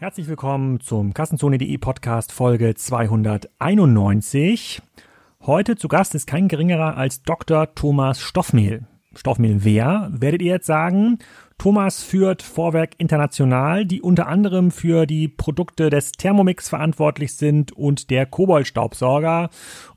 [0.00, 4.80] Herzlich willkommen zum Kassenzone.de Podcast Folge 291.
[5.42, 7.74] Heute zu Gast ist kein geringerer als Dr.
[7.74, 8.86] Thomas Stoffmehl.
[9.14, 11.18] Stoffmehl wer, werdet ihr jetzt sagen?
[11.58, 18.08] Thomas führt Vorwerk International, die unter anderem für die Produkte des Thermomix verantwortlich sind und
[18.08, 19.50] der Koboldstaubsauger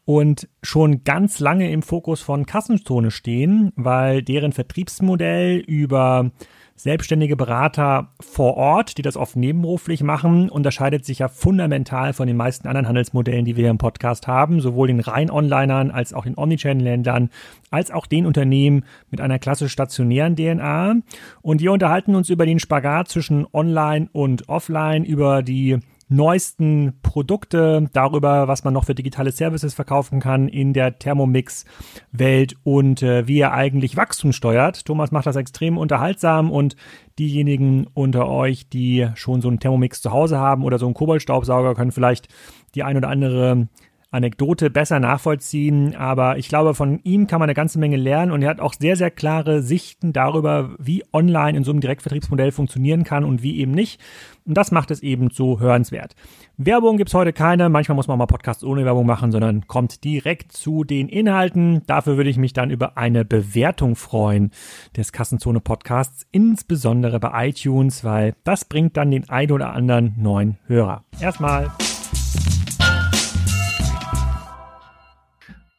[0.03, 6.29] und schon ganz lange im Fokus von Kassenzone stehen, weil deren Vertriebsmodell über
[6.75, 12.35] selbstständige Berater vor Ort, die das oft nebenberuflich machen, unterscheidet sich ja fundamental von den
[12.35, 16.37] meisten anderen Handelsmodellen, die wir im Podcast haben, sowohl den rein Onlinern als auch den
[16.37, 17.29] Omnichannel-Ländern,
[17.69, 20.95] als auch den Unternehmen mit einer klassisch stationären DNA.
[21.41, 25.79] Und wir unterhalten uns über den Spagat zwischen Online und Offline, über die
[26.15, 33.01] neuesten Produkte, darüber, was man noch für digitale Services verkaufen kann in der Thermomix-Welt und
[33.01, 34.85] äh, wie er eigentlich Wachstum steuert.
[34.85, 36.75] Thomas macht das extrem unterhaltsam und
[37.19, 41.75] diejenigen unter euch, die schon so einen Thermomix zu Hause haben oder so einen Koboldstaubsauger,
[41.75, 42.27] können vielleicht
[42.75, 43.67] die ein oder andere
[44.13, 48.43] Anekdote besser nachvollziehen, aber ich glaube, von ihm kann man eine ganze Menge lernen und
[48.43, 53.03] er hat auch sehr, sehr klare Sichten darüber, wie online in so einem Direktvertriebsmodell funktionieren
[53.03, 53.99] kann und wie eben nicht.
[54.45, 56.15] Und das macht es eben so hörenswert.
[56.57, 60.51] Werbung gibt's heute keine, manchmal muss man mal Podcasts ohne Werbung machen, sondern kommt direkt
[60.51, 61.83] zu den Inhalten.
[61.87, 64.51] Dafür würde ich mich dann über eine Bewertung freuen
[64.97, 70.57] des Kassenzone Podcasts, insbesondere bei iTunes, weil das bringt dann den ein oder anderen neuen
[70.67, 71.03] Hörer.
[71.19, 71.71] Erstmal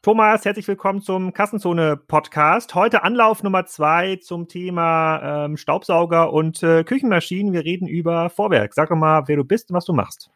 [0.05, 2.75] Thomas, herzlich willkommen zum Kassenzone-Podcast.
[2.75, 7.55] Heute Anlauf Nummer zwei zum Thema ähm, Staubsauger und äh, Küchenmaschinen.
[7.55, 8.75] Wir reden über Vorwerk.
[8.75, 10.29] Sag doch mal, wer du bist und was du machst.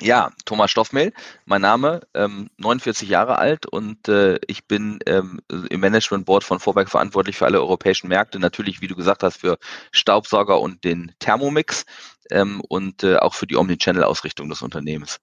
[0.00, 1.12] Ja, Thomas Stoffmehl,
[1.44, 6.58] mein Name, ähm, 49 Jahre alt und äh, ich bin ähm, im Management Board von
[6.58, 9.58] Vorwerk verantwortlich für alle europäischen Märkte, natürlich, wie du gesagt hast, für
[9.92, 11.84] Staubsauger und den Thermomix
[12.30, 15.20] ähm, und äh, auch für die Omnichannel-Ausrichtung des Unternehmens.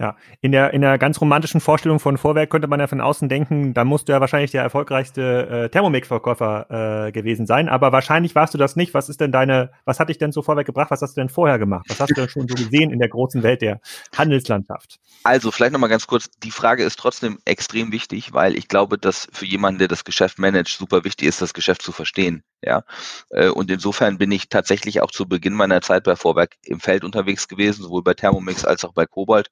[0.00, 3.28] Ja, in der, in der ganz romantischen Vorstellung von Vorwerk könnte man ja von außen
[3.28, 8.34] denken, da musst du ja wahrscheinlich der erfolgreichste äh, Thermomix-Verkäufer äh, gewesen sein, aber wahrscheinlich
[8.34, 8.94] warst du das nicht.
[8.94, 10.90] Was ist denn deine, was hat dich denn zu Vorwerk gebracht?
[10.90, 11.86] Was hast du denn vorher gemacht?
[11.88, 13.80] Was hast du denn schon so gesehen in der großen Welt der
[14.16, 14.98] Handelslandschaft?
[15.24, 19.28] Also, vielleicht nochmal ganz kurz, die Frage ist trotzdem extrem wichtig, weil ich glaube, dass
[19.32, 22.42] für jemanden, der das Geschäft managt, super wichtig ist, das Geschäft zu verstehen.
[22.60, 22.82] Ja,
[23.30, 27.04] äh, und insofern bin ich tatsächlich auch zu Beginn meiner Zeit bei Vorwerk im Feld
[27.04, 29.48] unterwegs gewesen, sowohl bei Thermomix als auch bei Kobalt.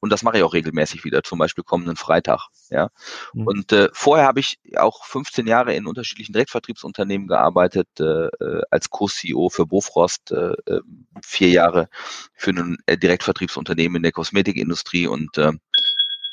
[0.00, 2.48] Und das mache ich auch regelmäßig wieder, zum Beispiel kommenden Freitag.
[2.68, 2.90] Ja,
[3.32, 3.46] mhm.
[3.46, 8.90] und äh, vorher habe ich auch 15 Jahre in unterschiedlichen Direktvertriebsunternehmen gearbeitet, äh, äh als
[8.90, 10.80] Co-CEO für Bofrost, äh, äh,
[11.24, 11.88] vier Jahre
[12.34, 15.52] für ein Direktvertriebsunternehmen in der Kosmetikindustrie und äh,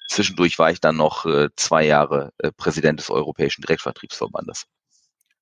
[0.09, 4.65] zwischendurch war ich dann noch äh, zwei Jahre äh, Präsident des Europäischen Direktvertriebsverbandes.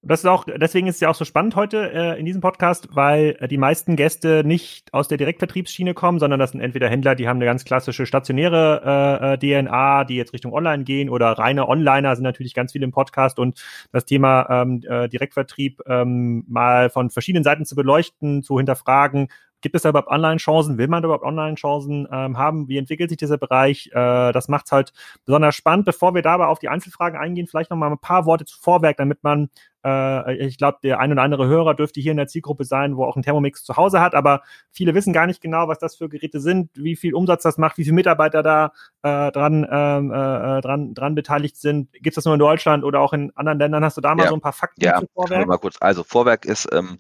[0.04, 2.90] Das ist auch, deswegen ist es ja auch so spannend heute äh, in diesem Podcast,
[2.94, 7.16] weil äh, die meisten Gäste nicht aus der Direktvertriebsschiene kommen, sondern das sind entweder Händler,
[7.16, 11.32] die haben eine ganz klassische stationäre äh, äh DNA, die jetzt Richtung Online gehen, oder
[11.32, 13.60] reine Onliner sind natürlich ganz viele im Podcast und
[13.92, 19.30] das Thema ähm, äh, Direktvertrieb ähm, mal von verschiedenen Seiten zu beleuchten, zu hinterfragen,
[19.62, 20.78] Gibt es da überhaupt Online-Chancen?
[20.78, 22.68] Will man überhaupt Online-Chancen ähm, haben?
[22.68, 23.90] Wie entwickelt sich dieser Bereich?
[23.92, 24.94] Äh, das macht es halt
[25.26, 25.86] besonders spannend.
[25.86, 28.98] Bevor wir dabei auf die Einzelfragen eingehen, vielleicht noch mal ein paar Worte zu Vorwerk,
[28.98, 29.50] damit man,
[29.84, 33.06] äh, ich glaube, der ein oder andere Hörer dürfte hier in der Zielgruppe sein, wo
[33.06, 36.08] auch ein Thermomix zu Hause hat, aber viele wissen gar nicht genau, was das für
[36.08, 40.62] Geräte sind, wie viel Umsatz das macht, wie viele Mitarbeiter da äh, dran, ähm, äh,
[40.62, 41.92] dran, dran beteiligt sind.
[41.94, 43.84] Gibt es das nur in Deutschland oder auch in anderen Ländern?
[43.84, 44.30] Hast du da mal ja.
[44.30, 45.48] so ein paar Fakten ja, zu Vorwerk?
[45.48, 45.78] Mal kurz.
[45.80, 47.00] Also Vorwerk ist ähm,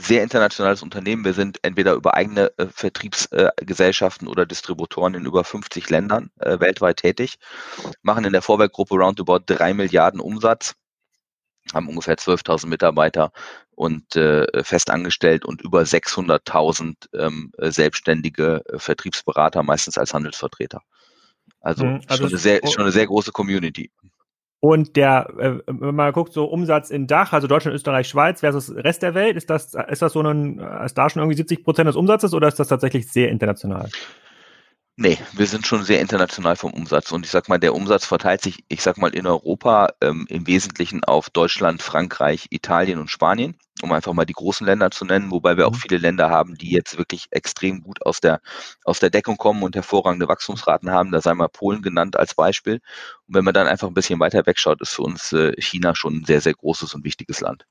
[0.00, 1.24] sehr internationales Unternehmen.
[1.24, 6.58] Wir sind entweder über eigene äh, Vertriebsgesellschaften äh, oder Distributoren in über 50 Ländern äh,
[6.60, 7.38] weltweit tätig,
[8.02, 10.74] machen in der Vorwerkgruppe roundabout drei Milliarden Umsatz,
[11.74, 13.32] haben ungefähr 12.000 Mitarbeiter
[13.70, 20.82] und äh, fest angestellt und über 600.000 ähm, selbstständige äh, Vertriebsberater, meistens als Handelsvertreter.
[21.60, 23.90] Also, mhm, also schon, eine sehr, schon eine sehr große Community.
[24.60, 28.70] Und der, äh, wenn man guckt, so Umsatz in Dach, also Deutschland, Österreich, Schweiz versus
[28.74, 31.88] Rest der Welt, ist das, ist das so ein, ist da schon irgendwie 70 Prozent
[31.88, 33.88] des Umsatzes oder ist das tatsächlich sehr international?
[34.96, 37.10] Nee, wir sind schon sehr international vom Umsatz.
[37.10, 40.46] Und ich sag mal, der Umsatz verteilt sich, ich sag mal, in Europa ähm, im
[40.46, 45.30] Wesentlichen auf Deutschland, Frankreich, Italien und Spanien, um einfach mal die großen Länder zu nennen,
[45.30, 45.76] wobei wir auch mhm.
[45.76, 48.40] viele Länder haben, die jetzt wirklich extrem gut aus der,
[48.84, 51.10] aus der Deckung kommen und hervorragende Wachstumsraten haben.
[51.10, 52.80] Da sei mal Polen genannt als Beispiel.
[53.26, 56.18] Und wenn man dann einfach ein bisschen weiter wegschaut, ist für uns äh, China schon
[56.18, 57.66] ein sehr, sehr großes und wichtiges Land.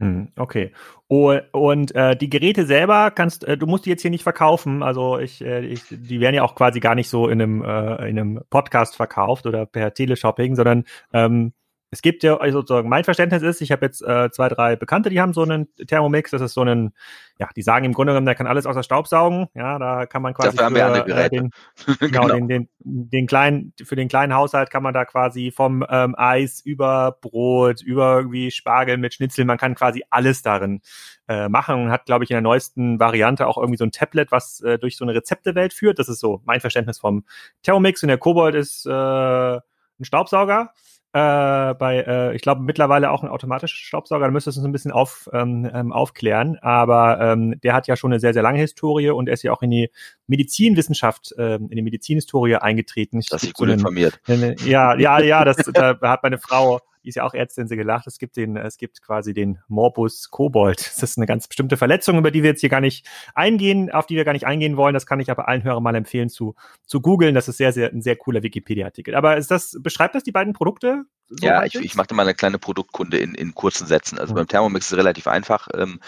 [0.00, 0.72] Hm, okay.
[1.08, 4.84] Und, und äh, die Geräte selber kannst äh, du musst die jetzt hier nicht verkaufen.
[4.84, 8.08] Also ich, äh, ich, die werden ja auch quasi gar nicht so in einem äh,
[8.08, 11.52] in einem Podcast verkauft oder per Teleshopping, sondern ähm,
[11.90, 15.08] es gibt ja also sozusagen, mein Verständnis ist, ich habe jetzt äh, zwei, drei Bekannte,
[15.08, 16.92] die haben so einen Thermomix, das ist so ein,
[17.38, 20.20] ja, die sagen im Grunde genommen, der kann alles außer Staub saugen, ja, da kann
[20.20, 21.50] man quasi Dafür für, äh, den,
[22.00, 22.34] genau, genau.
[22.34, 26.60] Den, den, den kleinen, für den kleinen Haushalt kann man da quasi vom ähm, Eis
[26.60, 30.82] über Brot, über irgendwie Spargel mit Schnitzel, man kann quasi alles darin
[31.28, 34.30] äh, machen und hat, glaube ich, in der neuesten Variante auch irgendwie so ein Tablet,
[34.30, 35.98] was äh, durch so eine Rezeptewelt führt.
[35.98, 37.24] Das ist so mein Verständnis vom
[37.62, 38.02] Thermomix.
[38.02, 39.62] Und der Kobold ist äh, ein
[40.04, 40.72] Staubsauger
[41.12, 44.72] äh, bei, äh, ich glaube, mittlerweile auch ein automatischer Staubsauger, da müsste es uns ein
[44.72, 46.58] bisschen auf, ähm, ähm, aufklären.
[46.60, 49.52] Aber ähm, der hat ja schon eine sehr, sehr lange Historie und er ist ja
[49.52, 49.90] auch in die
[50.26, 53.20] Medizinwissenschaft, ähm, in die Medizinhistorie eingetreten.
[53.30, 54.20] Das ist gut so informiert.
[54.26, 57.76] Eine, ja, ja, ja, das da hat meine Frau die ist ja auch Ärztin, sie
[57.76, 58.06] gelacht.
[58.06, 60.78] Es gibt den, es gibt quasi den Morbus Kobold.
[60.78, 64.06] Das ist eine ganz bestimmte Verletzung, über die wir jetzt hier gar nicht eingehen, auf
[64.06, 64.94] die wir gar nicht eingehen wollen.
[64.94, 66.54] Das kann ich aber allen Hörern mal empfehlen zu,
[66.86, 67.34] zu googeln.
[67.34, 69.14] Das ist sehr, sehr, ein sehr cooler Wikipedia-Artikel.
[69.14, 71.04] Aber ist das, beschreibt das die beiden Produkte?
[71.30, 74.18] So ja, ich, ich machte mal eine kleine Produktkunde in, in kurzen Sätzen.
[74.18, 74.36] Also mhm.
[74.36, 75.68] beim Thermomix ist es relativ einfach.
[75.74, 76.00] Ähm,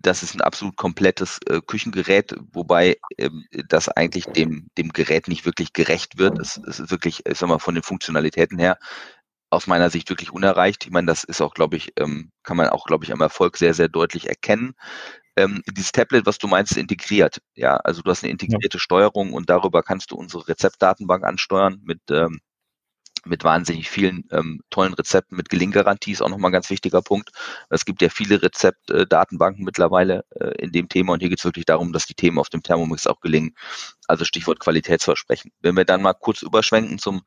[0.00, 5.44] das ist ein absolut komplettes äh, Küchengerät, wobei ähm, das eigentlich dem, dem Gerät nicht
[5.44, 6.38] wirklich gerecht wird.
[6.38, 8.78] Es, es ist wirklich, ich sag mal, von den Funktionalitäten her
[9.54, 10.84] aus meiner Sicht wirklich unerreicht.
[10.84, 13.56] Ich meine, das ist auch, glaube ich, ähm, kann man auch, glaube ich, am Erfolg
[13.56, 14.74] sehr, sehr deutlich erkennen.
[15.36, 17.40] Ähm, dieses Tablet, was du meinst, ist integriert.
[17.54, 18.80] Ja, also du hast eine integrierte ja.
[18.80, 22.40] Steuerung und darüber kannst du unsere Rezeptdatenbank ansteuern mit ähm,
[23.26, 27.30] mit wahnsinnig vielen ähm, tollen Rezepten mit Gelinggarantie ist auch nochmal ein ganz wichtiger Punkt.
[27.70, 31.64] Es gibt ja viele Rezeptdatenbanken mittlerweile äh, in dem Thema und hier geht es wirklich
[31.64, 33.54] darum, dass die Themen auf dem Thermomix auch gelingen.
[34.06, 35.52] Also Stichwort Qualitätsversprechen.
[35.60, 37.22] Wenn wir dann mal kurz überschwenken zum,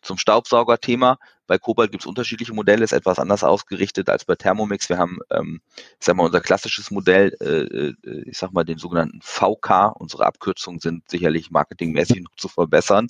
[0.00, 1.18] zum Staubsauger-Thema.
[1.52, 4.88] Bei Kobalt gibt es unterschiedliche Modelle, ist etwas anders ausgerichtet als bei Thermomix.
[4.88, 8.78] Wir haben, ähm, ich sag mal, unser klassisches Modell, äh, äh ich sag mal, den
[8.78, 9.92] sogenannten VK.
[9.98, 13.06] Unsere Abkürzungen sind sicherlich marketingmäßig noch zu verbessern.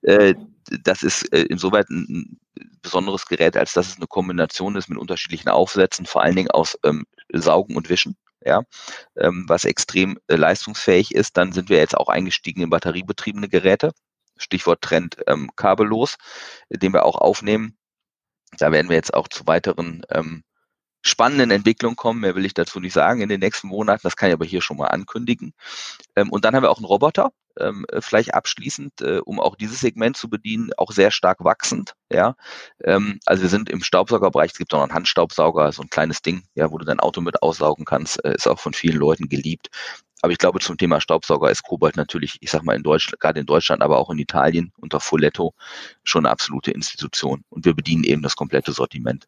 [0.00, 0.36] Äh,
[0.82, 2.40] das ist äh, insoweit ein,
[2.80, 6.78] besonderes Gerät, als dass es eine Kombination ist mit unterschiedlichen Aufsätzen, vor allen Dingen aus
[6.84, 8.62] ähm, Saugen und Wischen ja,
[9.18, 11.36] ähm, was extrem äh, leistungsfähig ist.
[11.36, 13.92] Dann sind wir jetzt auch eingestiegen in batteriebetriebene Geräte.
[14.38, 16.16] Stichwort Trend ähm, kabellos,
[16.70, 17.76] den wir auch aufnehmen.
[18.58, 20.44] Da werden wir jetzt auch zu weiteren ähm,
[21.02, 22.20] spannenden Entwicklungen kommen.
[22.20, 24.02] Mehr will ich dazu nicht sagen in den nächsten Monaten.
[24.04, 25.52] Das kann ich aber hier schon mal ankündigen.
[26.16, 29.80] Ähm, und dann haben wir auch einen Roboter, ähm, vielleicht abschließend, äh, um auch dieses
[29.80, 31.94] Segment zu bedienen, auch sehr stark wachsend.
[32.10, 32.36] Ja,
[32.84, 34.52] ähm, also wir sind im Staubsaugerbereich.
[34.52, 37.20] Es gibt auch noch einen Handstaubsauger, so ein kleines Ding, ja, wo du dein Auto
[37.20, 38.24] mit aussaugen kannst.
[38.24, 39.68] Äh, ist auch von vielen Leuten geliebt.
[40.22, 43.40] Aber ich glaube, zum Thema Staubsauger ist Kobalt natürlich, ich sag mal in Deutschland, gerade
[43.40, 45.52] in Deutschland, aber auch in Italien unter Folletto
[46.04, 47.44] schon eine absolute Institution.
[47.50, 49.26] Und wir bedienen eben das komplette Sortiment.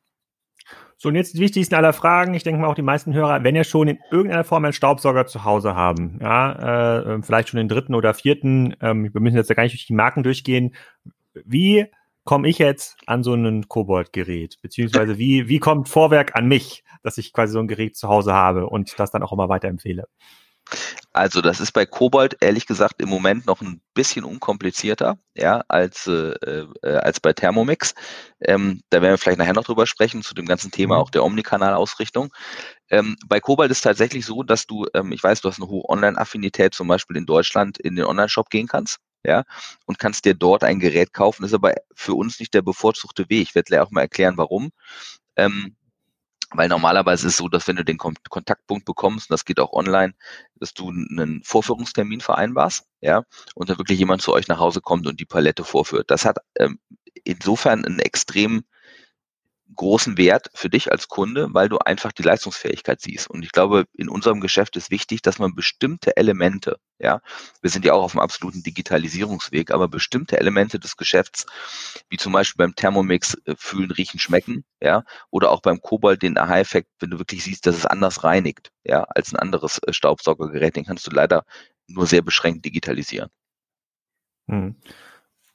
[0.96, 2.34] So, und jetzt die wichtigsten aller Fragen.
[2.34, 5.26] Ich denke mal auch die meisten Hörer, wenn ihr schon in irgendeiner Form einen Staubsauger
[5.26, 9.48] zu Hause haben, ja, äh, vielleicht schon den dritten oder vierten, ähm, wir müssen jetzt
[9.48, 10.74] ja gar nicht durch die Marken durchgehen.
[11.44, 11.86] Wie
[12.22, 14.58] komme ich jetzt an so ein Kobold-Gerät?
[14.62, 18.32] Beziehungsweise wie, wie kommt Vorwerk an mich, dass ich quasi so ein Gerät zu Hause
[18.32, 20.06] habe und das dann auch immer weiterempfehle?
[21.14, 26.08] Also das ist bei Kobold ehrlich gesagt im Moment noch ein bisschen unkomplizierter, ja, als
[26.08, 27.94] äh, äh, als bei Thermomix.
[28.40, 31.02] Ähm, da werden wir vielleicht nachher noch drüber sprechen zu dem ganzen Thema mhm.
[31.02, 32.34] auch der Omnikanal-Ausrichtung.
[32.90, 35.88] Ähm, bei Kobold ist tatsächlich so, dass du, ähm, ich weiß, du hast eine hohe
[35.88, 39.44] Online-Affinität, zum Beispiel in Deutschland in den Online-Shop gehen kannst, ja,
[39.86, 41.42] und kannst dir dort ein Gerät kaufen.
[41.42, 43.42] Das ist aber für uns nicht der bevorzugte Weg.
[43.42, 44.70] Ich werde gleich auch mal erklären, warum.
[45.36, 45.76] Ähm,
[46.54, 49.72] weil normalerweise ist es so, dass wenn du den Kontaktpunkt bekommst, und das geht auch
[49.72, 50.14] online,
[50.56, 55.06] dass du einen Vorführungstermin vereinbarst, ja, und dann wirklich jemand zu euch nach Hause kommt
[55.06, 56.10] und die Palette vorführt.
[56.10, 56.78] Das hat ähm,
[57.24, 58.64] insofern einen extrem
[59.74, 63.28] großen Wert für dich als Kunde, weil du einfach die Leistungsfähigkeit siehst.
[63.28, 67.20] Und ich glaube, in unserem Geschäft ist wichtig, dass man bestimmte Elemente, ja,
[67.60, 71.46] wir sind ja auch auf einem absoluten Digitalisierungsweg, aber bestimmte Elemente des Geschäfts,
[72.08, 76.38] wie zum Beispiel beim Thermomix äh, fühlen, riechen, schmecken, ja, oder auch beim Kobalt den
[76.38, 80.76] Aha-Effekt, wenn du wirklich siehst, dass es anders reinigt, ja, als ein anderes äh, Staubsaugergerät,
[80.76, 81.44] den kannst du leider
[81.86, 83.30] nur sehr beschränkt digitalisieren.
[84.48, 84.76] Hm.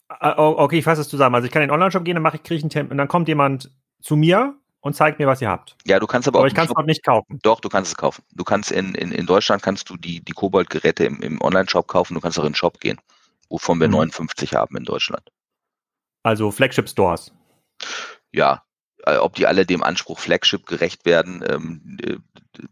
[0.09, 1.35] Okay, ich fasse es zusammen.
[1.35, 2.97] Also ich kann in den Online-Shop gehen, dann mache ich, kriege ich einen Termin und
[2.97, 5.75] dann kommt jemand zu mir und zeigt mir, was ihr habt.
[5.85, 6.47] Ja, du kannst aber, aber auch.
[6.47, 7.39] ich kann es dort nicht kaufen.
[7.41, 8.23] Doch, du kannst es kaufen.
[8.33, 12.13] Du kannst in, in, in Deutschland kannst du die, die Kobold-Geräte im, im Online-Shop kaufen,
[12.13, 12.99] du kannst auch in den Shop gehen,
[13.49, 13.95] wovon wir mhm.
[13.95, 15.29] 59 haben in Deutschland.
[16.23, 17.33] Also Flagship-Stores.
[18.31, 18.63] Ja,
[19.05, 22.17] äh, ob die alle dem Anspruch Flagship gerecht werden, ähm, äh,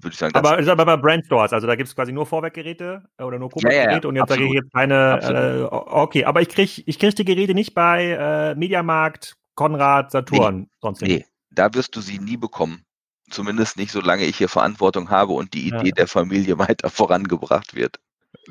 [0.01, 0.35] würde ich sagen.
[0.35, 3.39] Aber ist aber bei Brand Stores, also da gibt es quasi nur Vorwerkgeräte äh, oder
[3.39, 5.69] nur Kobold-Geräte ja, ja, und jetzt sage ich jetzt keine.
[5.71, 10.59] Äh, okay, aber ich kriege ich krieg die Geräte nicht bei äh, Mediamarkt, Konrad, Saturn,
[10.59, 11.11] nee, sonst nicht.
[11.11, 12.83] Nee, da wirst du sie nie bekommen.
[13.29, 15.95] Zumindest nicht, solange ich hier Verantwortung habe und die Idee ja.
[15.95, 17.99] der Familie weiter vorangebracht wird.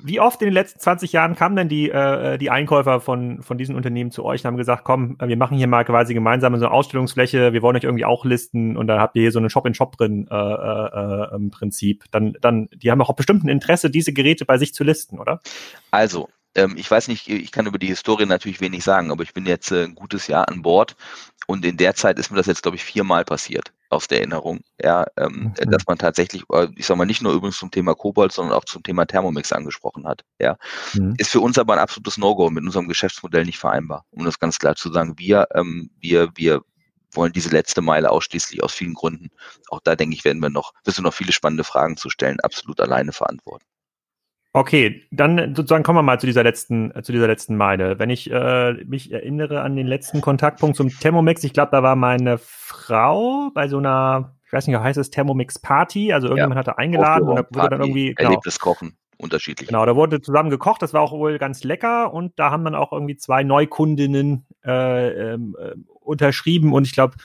[0.03, 3.57] wie oft in den letzten 20 Jahren kamen denn die, äh, die Einkäufer von, von
[3.57, 6.67] diesen Unternehmen zu euch und haben gesagt, komm, wir machen hier mal quasi gemeinsam so
[6.67, 9.49] eine Ausstellungsfläche, wir wollen euch irgendwie auch listen und dann habt ihr hier so einen
[9.49, 12.05] Shop-in-Shop drin äh, äh, im Prinzip.
[12.11, 15.41] Dann, dann, die haben auch bestimmt ein Interesse, diese Geräte bei sich zu listen, oder?
[15.93, 19.35] Also, ähm, ich weiß nicht, ich kann über die Historie natürlich wenig sagen, aber ich
[19.35, 20.97] bin jetzt äh, ein gutes Jahr an Bord
[21.47, 24.61] und in der Zeit ist mir das jetzt, glaube ich, viermal passiert aus der Erinnerung,
[24.83, 25.71] ja, ähm, mhm.
[25.71, 28.65] dass man tatsächlich, äh, ich sag mal, nicht nur übrigens zum Thema Kobold, sondern auch
[28.65, 30.57] zum Thema Thermomix angesprochen hat, ja.
[30.95, 31.15] Mhm.
[31.19, 34.59] Ist für uns aber ein absolutes No-Go mit unserem Geschäftsmodell nicht vereinbar, um das ganz
[34.59, 35.15] klar zu sagen.
[35.19, 36.63] Wir, ähm, wir, wir
[37.13, 39.29] wollen diese letzte Meile ausschließlich aus vielen Gründen.
[39.69, 42.41] Auch da denke ich, werden wir noch, wirst du noch viele spannende Fragen zu stellen,
[42.41, 43.65] absolut alleine verantworten.
[44.57, 47.99] Okay, dann sozusagen kommen wir mal zu dieser letzten, zu dieser letzten Meile.
[47.99, 51.95] Wenn ich äh, mich erinnere an den letzten Kontaktpunkt zum Thermomix, ich glaube, da war
[51.95, 56.55] meine Frau bei so einer, ich weiß nicht, wie heißt es, Thermomix Party, also irgendjemand
[56.55, 56.61] ja.
[56.61, 59.69] hatte eingeladen und da wurde dann irgendwie genau, erlebtes Kochen unterschiedlich.
[59.69, 62.75] Genau, da wurde zusammen gekocht, das war auch wohl ganz lecker und da haben dann
[62.75, 67.17] auch irgendwie zwei Neukundinnen äh, ähm, äh, unterschrieben und ich glaube,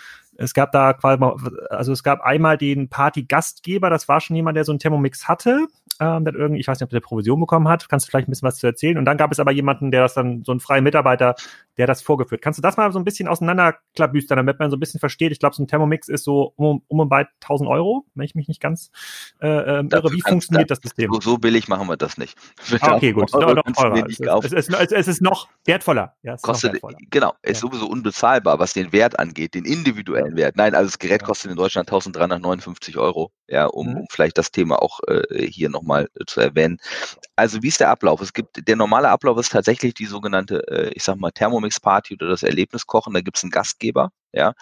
[0.41, 1.23] es gab da quasi,
[1.69, 5.67] also es gab einmal den Party-Gastgeber, das war schon jemand, der so einen Thermomix hatte
[6.01, 7.87] ähm, der irgendwie, ich weiß nicht, ob der Provision bekommen hat.
[7.87, 8.97] Kannst du vielleicht ein bisschen was zu erzählen?
[8.97, 11.35] Und dann gab es aber jemanden, der das dann, so einen freien Mitarbeiter,
[11.81, 12.43] der das vorgeführt.
[12.43, 15.31] Kannst du das mal so ein bisschen auseinanderklabüstern, damit man so ein bisschen versteht?
[15.31, 18.35] Ich glaube, so ein Thermomix ist so um, um und bei 1000 Euro, wenn ich
[18.35, 18.91] mich nicht ganz
[19.41, 20.11] äh, äh irre.
[20.11, 21.11] Wie funktioniert da, das System?
[21.11, 22.37] So, so, billig machen wir das nicht.
[22.81, 23.33] Ah, okay, gut.
[23.41, 24.05] Noch, noch teurer.
[24.07, 26.13] Es, es, es, es, ist noch wertvoller.
[26.21, 26.97] Ja, kostet, noch wertvoller.
[27.09, 27.67] Genau, ist ja.
[27.67, 30.57] sowieso unbezahlbar, was den Wert angeht, den individuellen Wert.
[30.57, 33.97] Nein, also das Gerät kostet in Deutschland 1359 Euro, ja, um, mhm.
[33.97, 36.77] um vielleicht das Thema auch äh, hier nochmal äh, zu erwähnen.
[37.35, 38.21] Also wie ist der Ablauf?
[38.21, 41.31] Es gibt, der normale Ablauf ist tatsächlich die sogenannte, äh, ich sag mal,
[41.71, 43.13] Thermomix-Party oder das Erlebniskochen.
[43.13, 44.53] Da gibt es einen Gastgeber, ja.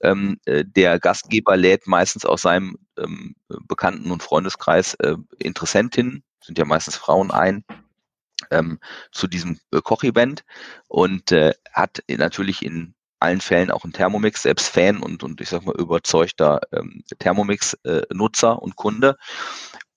[0.00, 3.34] Ähm, äh, der Gastgeber lädt meistens aus seinem ähm,
[3.68, 7.64] Bekannten- und Freundeskreis äh, Interessentinnen, sind ja meistens Frauen ein,
[8.50, 8.78] ähm,
[9.12, 10.44] zu diesem äh, Kochevent
[10.88, 15.48] und äh, hat natürlich in allen Fällen auch ein Thermomix, selbst Fan und, und ich
[15.48, 19.16] sag mal überzeugter ähm, Thermomix-Nutzer und Kunde.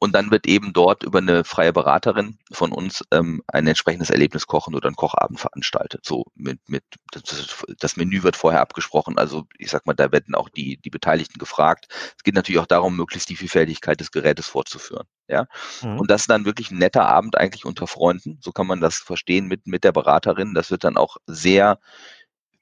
[0.04, 4.48] Und dann wird eben dort über eine freie Beraterin von uns ähm, ein entsprechendes Erlebnis
[4.48, 6.04] kochen oder ein Kochabend veranstaltet.
[6.04, 9.18] So mit, mit das, das, Menü wird vorher abgesprochen.
[9.18, 11.86] Also ich sag mal, da werden auch die, die Beteiligten gefragt.
[12.18, 15.08] Es geht natürlich auch darum, möglichst die Vielfältigkeit des Gerätes vorzuführen.
[15.30, 15.46] Ja.
[15.82, 16.00] Mhm.
[16.00, 18.40] Und das ist dann wirklich ein netter Abend eigentlich unter Freunden.
[18.42, 20.54] So kann man das verstehen mit, mit der Beraterin.
[20.54, 21.80] Das wird dann auch sehr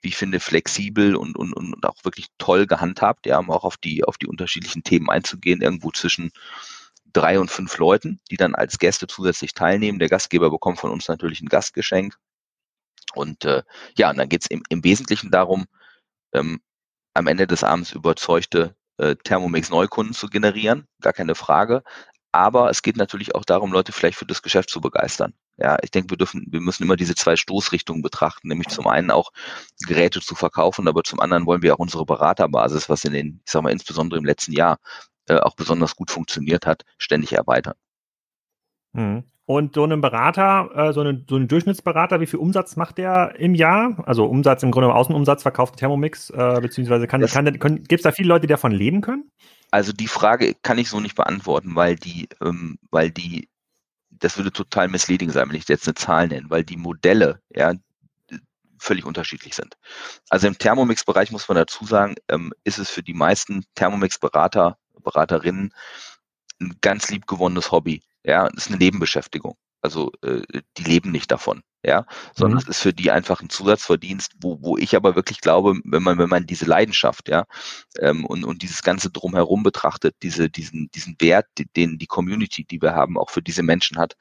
[0.01, 3.77] wie ich finde, flexibel und, und, und auch wirklich toll gehandhabt, ja, um auch auf
[3.77, 6.31] die, auf die unterschiedlichen Themen einzugehen, irgendwo zwischen
[7.13, 9.99] drei und fünf Leuten, die dann als Gäste zusätzlich teilnehmen.
[9.99, 12.15] Der Gastgeber bekommt von uns natürlich ein Gastgeschenk.
[13.13, 13.63] Und äh,
[13.97, 15.65] ja, und dann geht es im, im Wesentlichen darum,
[16.33, 16.61] ähm,
[17.13, 21.83] am Ende des Abends überzeugte äh, Thermomix-Neukunden zu generieren, gar keine Frage.
[22.31, 25.33] Aber es geht natürlich auch darum, Leute vielleicht für das Geschäft zu begeistern.
[25.57, 29.11] Ja, ich denke, wir dürfen, wir müssen immer diese zwei Stoßrichtungen betrachten, nämlich zum einen
[29.11, 29.31] auch
[29.85, 33.51] Geräte zu verkaufen, aber zum anderen wollen wir auch unsere Beraterbasis, was in den, ich
[33.51, 34.77] sag mal, insbesondere im letzten Jahr
[35.27, 37.75] äh, auch besonders gut funktioniert hat, ständig erweitern.
[38.93, 39.23] Mhm.
[39.45, 43.35] Und so ein Berater, äh, so, eine, so ein Durchschnittsberater, wie viel Umsatz macht der
[43.37, 44.01] im Jahr?
[44.05, 48.11] Also Umsatz im Grunde Außenumsatz verkauft Thermomix, äh, beziehungsweise kann, kann, kann gibt es da
[48.11, 49.29] viele Leute, die davon leben können?
[49.71, 53.49] Also die Frage kann ich so nicht beantworten, weil die, ähm, weil die,
[54.09, 57.73] das würde total misleading sein, wenn ich jetzt eine Zahl nenne, weil die Modelle, ja,
[58.77, 59.77] völlig unterschiedlich sind.
[60.29, 65.73] Also im Thermomix-Bereich muss man dazu sagen, ähm, ist es für die meisten Thermomix-Berater Beraterinnen
[66.59, 68.03] ein ganz liebgewonnenes Hobby.
[68.23, 69.55] Ja, ist eine Nebenbeschäftigung.
[69.81, 70.41] Also äh,
[70.77, 72.61] die leben nicht davon, ja, sondern mhm.
[72.63, 76.19] es ist für die einfach ein Zusatzverdienst, wo, wo ich aber wirklich glaube, wenn man,
[76.19, 77.45] wenn man diese Leidenschaft, ja,
[77.99, 82.81] ähm, und, und dieses Ganze drumherum betrachtet, diese, diesen, diesen Wert, den die Community, die
[82.81, 84.15] wir haben, auch für diese Menschen hat,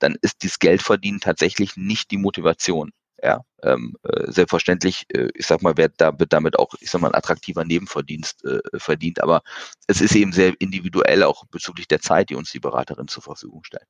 [0.00, 2.90] dann ist dieses Geldverdienen tatsächlich nicht die Motivation.
[3.22, 7.00] Ja, ähm, äh, selbstverständlich, äh, ich sag mal, wird da, wird damit auch, ich sag
[7.00, 9.42] mal, ein attraktiver Nebenverdienst äh, verdient, aber
[9.86, 13.64] es ist eben sehr individuell auch bezüglich der Zeit, die uns die Beraterin zur Verfügung
[13.64, 13.86] stellt.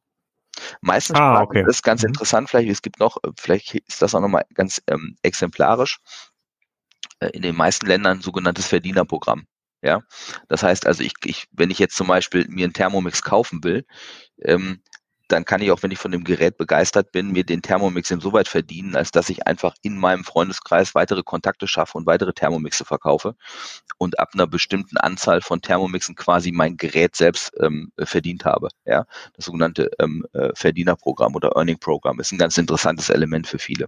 [0.80, 1.64] Meistens ah, okay.
[1.68, 2.08] ist ganz mhm.
[2.08, 5.98] interessant, vielleicht, es gibt noch, vielleicht ist das auch nochmal ganz ähm, exemplarisch,
[7.20, 9.46] äh, in den meisten Ländern ein sogenanntes Verdienerprogramm.
[9.82, 10.00] Ja,
[10.48, 13.84] das heißt also, ich, ich, wenn ich jetzt zum Beispiel mir einen Thermomix kaufen will,
[14.40, 14.80] ähm,
[15.28, 18.48] dann kann ich auch, wenn ich von dem Gerät begeistert bin, mir den Thermomix insoweit
[18.48, 23.34] verdienen, als dass ich einfach in meinem Freundeskreis weitere Kontakte schaffe und weitere Thermomixe verkaufe
[23.96, 28.68] und ab einer bestimmten Anzahl von Thermomixen quasi mein Gerät selbst ähm, verdient habe.
[28.84, 33.58] Ja, das sogenannte ähm, äh, Verdienerprogramm oder Earning Program ist ein ganz interessantes Element für
[33.58, 33.86] viele.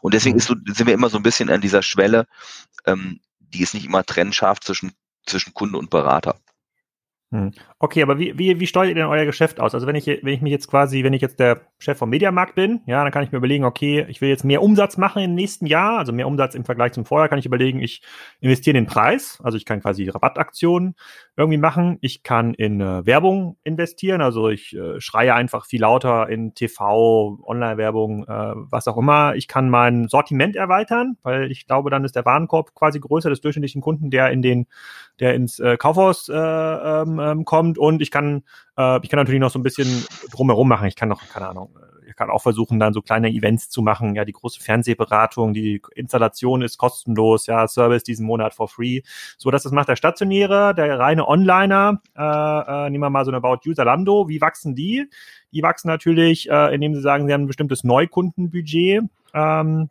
[0.00, 0.38] Und deswegen mhm.
[0.38, 2.26] ist so, sind wir immer so ein bisschen an dieser Schwelle,
[2.86, 4.92] ähm, die ist nicht immer trennscharf zwischen,
[5.26, 6.36] zwischen Kunde und Berater.
[7.32, 7.50] Hm.
[7.78, 9.74] Okay, aber wie, wie, wie steuert ihr denn euer Geschäft aus?
[9.74, 12.54] Also wenn ich, wenn ich mich jetzt quasi, wenn ich jetzt der Chef vom Mediamarkt
[12.54, 15.34] bin, ja, dann kann ich mir überlegen, okay, ich will jetzt mehr Umsatz machen im
[15.34, 18.02] nächsten Jahr, also mehr Umsatz im Vergleich zum Vorjahr, kann ich überlegen, ich
[18.40, 20.94] investiere in den Preis, also ich kann quasi Rabattaktionen
[21.34, 21.96] irgendwie machen.
[22.02, 27.38] Ich kann in äh, Werbung investieren, also ich äh, schreie einfach viel lauter in TV,
[27.42, 29.34] Online-Werbung, äh, was auch immer.
[29.36, 33.40] Ich kann mein Sortiment erweitern, weil ich glaube, dann ist der Warenkorb quasi größer des
[33.40, 34.66] durchschnittlichen Kunden, der in den,
[35.18, 37.78] der ins äh, Kaufhaus äh, ähm, ähm, kommt.
[37.78, 38.42] Und ich kann,
[38.76, 40.86] äh, ich kann natürlich noch so ein bisschen drumherum machen.
[40.86, 41.70] Ich kann noch, keine Ahnung,
[42.12, 44.14] ich kann auch versuchen, dann so kleine Events zu machen.
[44.14, 49.00] Ja, die große Fernsehberatung, die Installation ist kostenlos, ja, Service diesen Monat for free.
[49.38, 52.00] So, dass das macht der Stationäre, der reine Onliner.
[52.16, 54.28] Äh, äh, nehmen wir mal so eine About User Lando.
[54.28, 55.08] Wie wachsen die?
[55.52, 59.04] Die wachsen natürlich, äh, indem sie sagen, sie haben ein bestimmtes Neukundenbudget.
[59.34, 59.88] Ähm,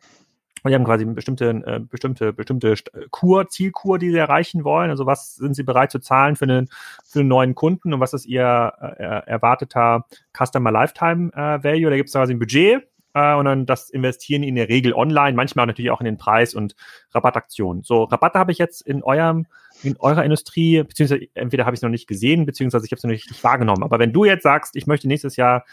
[0.62, 2.74] und die haben quasi bestimmte, äh, bestimmte, bestimmte
[3.10, 4.90] Kur, Zielkur, die sie erreichen wollen.
[4.90, 6.68] Also was sind sie bereit zu zahlen für einen,
[7.04, 11.90] für einen neuen Kunden und was ist ihr äh, erwarteter Customer Lifetime äh, Value?
[11.90, 15.36] Da gibt es quasi ein Budget äh, und dann das investieren in der Regel online,
[15.36, 16.76] manchmal natürlich auch in den Preis und
[17.12, 17.82] Rabattaktionen.
[17.82, 19.46] So, Rabatte habe ich jetzt in eurem
[19.82, 23.04] in eurer Industrie, beziehungsweise entweder habe ich es noch nicht gesehen, beziehungsweise ich habe es
[23.04, 23.82] noch nicht wahrgenommen.
[23.82, 25.64] Aber wenn du jetzt sagst, ich möchte nächstes Jahr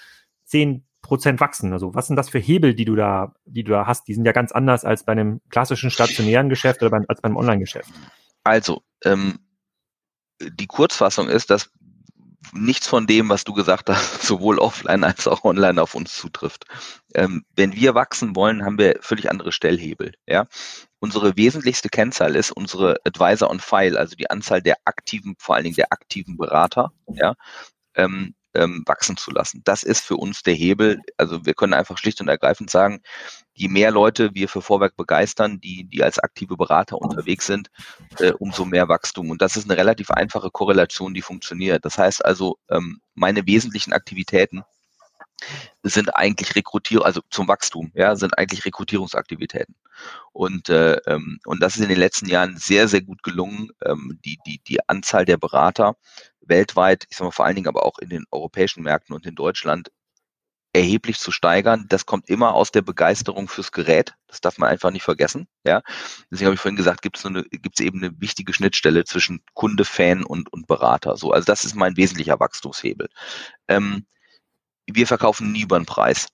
[0.45, 1.73] zehn Prozent wachsen.
[1.73, 4.07] Also was sind das für Hebel, die du da, die du da hast?
[4.07, 7.37] Die sind ja ganz anders als bei einem klassischen stationären Geschäft oder beim, als beim
[7.37, 7.89] Online-Geschäft.
[8.43, 9.39] Also, ähm,
[10.41, 11.71] die Kurzfassung ist, dass
[12.53, 16.65] nichts von dem, was du gesagt hast, sowohl offline als auch online auf uns zutrifft.
[17.13, 20.13] Ähm, wenn wir wachsen wollen, haben wir völlig andere Stellhebel.
[20.25, 20.47] Ja?
[20.99, 25.65] Unsere wesentlichste Kennzahl ist unsere Advisor on File, also die Anzahl der aktiven, vor allen
[25.65, 26.91] Dingen der aktiven Berater.
[27.07, 27.35] Ja?
[27.95, 29.61] Ähm, ähm, wachsen zu lassen.
[29.63, 31.01] Das ist für uns der Hebel.
[31.17, 33.01] Also wir können einfach schlicht und ergreifend sagen,
[33.53, 37.69] je mehr Leute wir für Vorwerk begeistern, die, die als aktive Berater unterwegs sind,
[38.19, 39.29] äh, umso mehr Wachstum.
[39.29, 41.85] Und das ist eine relativ einfache Korrelation, die funktioniert.
[41.85, 44.63] Das heißt also, ähm, meine wesentlichen Aktivitäten
[45.83, 49.75] sind eigentlich Rekrutierung, also zum Wachstum, ja, sind eigentlich Rekrutierungsaktivitäten.
[50.31, 54.19] Und, äh, ähm, und das ist in den letzten Jahren sehr, sehr gut gelungen, ähm,
[54.25, 55.95] die, die, die Anzahl der Berater
[56.49, 59.35] weltweit, ich sage mal vor allen Dingen aber auch in den europäischen Märkten und in
[59.35, 59.91] Deutschland
[60.73, 61.85] erheblich zu steigern.
[61.89, 64.13] Das kommt immer aus der Begeisterung fürs Gerät.
[64.27, 65.47] Das darf man einfach nicht vergessen.
[65.65, 65.81] Ja,
[66.29, 70.23] deswegen habe ich vorhin gesagt, gibt es so eben eine wichtige Schnittstelle zwischen Kunde, Fan
[70.23, 71.17] und und Berater.
[71.17, 73.09] So, also das ist mein wesentlicher Wachstumshebel.
[73.67, 74.05] Ähm,
[74.85, 76.27] wir verkaufen nie über den Preis.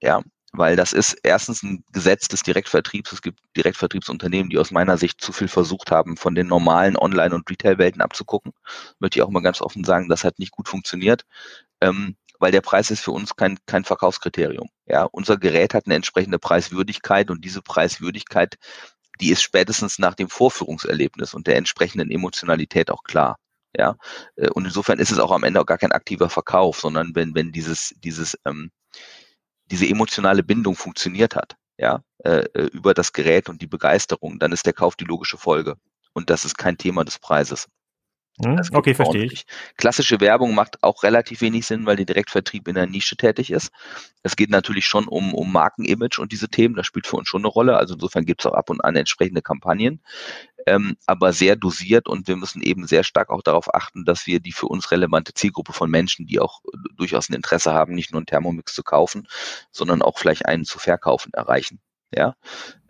[0.00, 3.12] Ja, weil das ist erstens ein Gesetz des Direktvertriebs.
[3.12, 7.34] Es gibt Direktvertriebsunternehmen, die aus meiner Sicht zu viel versucht haben, von den normalen Online-
[7.34, 8.52] und Retail-Welten abzugucken.
[8.98, 11.24] Möchte ich auch mal ganz offen sagen, das hat nicht gut funktioniert,
[11.80, 14.68] ähm, weil der Preis ist für uns kein, kein Verkaufskriterium.
[14.86, 18.56] Ja, unser Gerät hat eine entsprechende Preiswürdigkeit und diese Preiswürdigkeit,
[19.20, 23.36] die ist spätestens nach dem Vorführungserlebnis und der entsprechenden Emotionalität auch klar.
[23.76, 23.96] Ja,
[24.36, 27.34] äh, und insofern ist es auch am Ende auch gar kein aktiver Verkauf, sondern wenn,
[27.34, 28.70] wenn dieses, dieses, ähm,
[29.70, 34.52] diese emotionale Bindung funktioniert hat, ja, äh, äh, über das Gerät und die Begeisterung, dann
[34.52, 35.76] ist der Kauf die logische Folge.
[36.12, 37.68] Und das ist kein Thema des Preises.
[38.40, 39.44] Hm, okay, verstehe ich.
[39.76, 43.70] Klassische Werbung macht auch relativ wenig Sinn, weil der Direktvertrieb in der Nische tätig ist.
[44.22, 47.42] Es geht natürlich schon um, um Markenimage und diese Themen, das spielt für uns schon
[47.42, 47.76] eine Rolle.
[47.76, 50.00] Also insofern gibt es auch ab und an entsprechende Kampagnen
[50.66, 54.40] ähm, aber sehr dosiert und wir müssen eben sehr stark auch darauf achten, dass wir
[54.40, 58.12] die für uns relevante Zielgruppe von Menschen, die auch äh, durchaus ein Interesse haben, nicht
[58.12, 59.26] nur einen Thermomix zu kaufen,
[59.70, 61.80] sondern auch vielleicht einen zu verkaufen, erreichen.
[62.14, 62.36] Ja,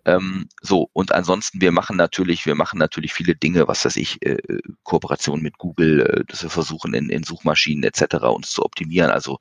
[0.05, 4.25] ähm, so, und ansonsten, wir machen natürlich, wir machen natürlich viele Dinge, was weiß ich,
[4.27, 4.39] äh,
[4.83, 8.17] Kooperation mit Google, äh, dass wir versuchen, in, in Suchmaschinen etc.
[8.27, 9.11] uns zu optimieren.
[9.11, 9.39] Also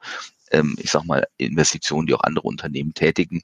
[0.51, 3.41] ähm, ich sag mal, Investitionen, die auch andere Unternehmen tätigen.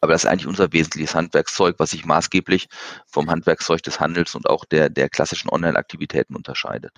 [0.00, 2.68] Aber das ist eigentlich unser wesentliches Handwerkszeug, was sich maßgeblich
[3.06, 6.92] vom Handwerkszeug des Handels und auch der, der klassischen Online-Aktivitäten unterscheidet.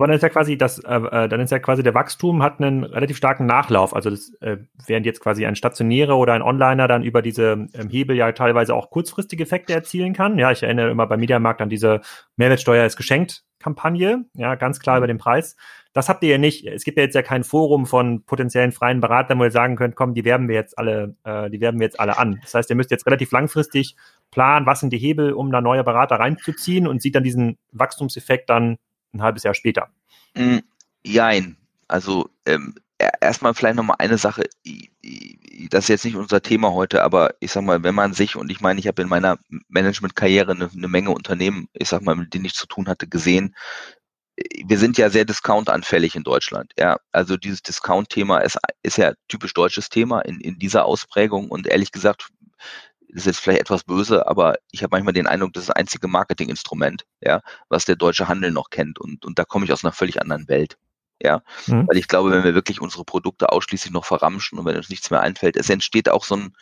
[0.00, 2.58] Aber dann ist ja quasi das, äh, äh, dann ist ja quasi der Wachstum hat
[2.58, 3.94] einen relativ starken Nachlauf.
[3.94, 7.90] Also das, äh, während jetzt quasi ein Stationärer oder ein Onliner dann über diese ähm,
[7.90, 10.38] Hebel ja teilweise auch kurzfristige Effekte erzielen kann.
[10.38, 12.00] Ja, ich erinnere immer beim Mediamarkt an diese
[12.36, 14.24] Mehrwertsteuer ist geschenkt Kampagne.
[14.32, 15.54] Ja, ganz klar über den Preis.
[15.92, 16.66] Das habt ihr ja nicht.
[16.66, 19.96] Es gibt ja jetzt ja kein Forum von potenziellen freien Beratern, wo ihr sagen könnt,
[19.96, 22.38] komm, die werben wir jetzt alle, äh, die werben wir jetzt alle an.
[22.40, 23.96] Das heißt, ihr müsst jetzt relativ langfristig
[24.30, 28.48] planen, was sind die Hebel, um da neue Berater reinzuziehen und sieht dann diesen Wachstumseffekt
[28.48, 28.78] dann
[29.12, 29.88] ein halbes Jahr später.
[30.34, 30.58] Mm,
[31.04, 31.56] jein.
[31.88, 32.74] Also ähm,
[33.20, 34.44] erstmal vielleicht nochmal eine Sache,
[35.70, 38.50] das ist jetzt nicht unser Thema heute, aber ich sag mal, wenn man sich, und
[38.50, 42.34] ich meine, ich habe in meiner Managementkarriere eine, eine Menge Unternehmen, ich sag mal, mit
[42.34, 43.54] denen ich zu tun hatte, gesehen,
[44.64, 46.72] wir sind ja sehr discountanfällig in Deutschland.
[46.78, 51.66] Ja, also dieses Discount-Thema ist, ist ja typisch deutsches Thema in, in dieser Ausprägung und
[51.66, 52.28] ehrlich gesagt
[53.12, 56.08] ist jetzt vielleicht etwas böse, aber ich habe manchmal den Eindruck, das ist das einzige
[56.08, 58.98] Marketinginstrument, ja, was der deutsche Handel noch kennt.
[58.98, 60.76] Und, und da komme ich aus einer völlig anderen Welt.
[61.22, 61.86] Ja, mhm.
[61.86, 65.10] weil ich glaube, wenn wir wirklich unsere Produkte ausschließlich noch verramschen und wenn uns nichts
[65.10, 66.56] mehr einfällt, es entsteht auch so ein,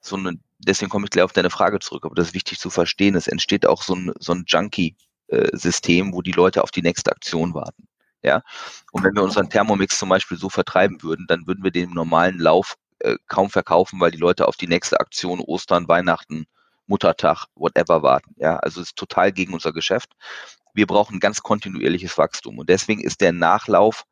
[0.00, 2.68] so eine, deswegen komme ich gleich auf deine Frage zurück, aber das ist wichtig zu
[2.68, 7.12] verstehen, es entsteht auch so ein, so ein Junkie-System, wo die Leute auf die nächste
[7.12, 7.86] Aktion warten.
[8.22, 8.42] Ja,
[8.90, 12.40] und wenn wir unseren Thermomix zum Beispiel so vertreiben würden, dann würden wir den normalen
[12.40, 16.46] Lauf äh, kaum verkaufen, weil die Leute auf die nächste Aktion Ostern, Weihnachten,
[16.86, 18.34] Muttertag, whatever warten.
[18.36, 20.12] Ja, also es ist total gegen unser Geschäft.
[20.74, 24.04] Wir brauchen ganz kontinuierliches Wachstum und deswegen ist der Nachlauf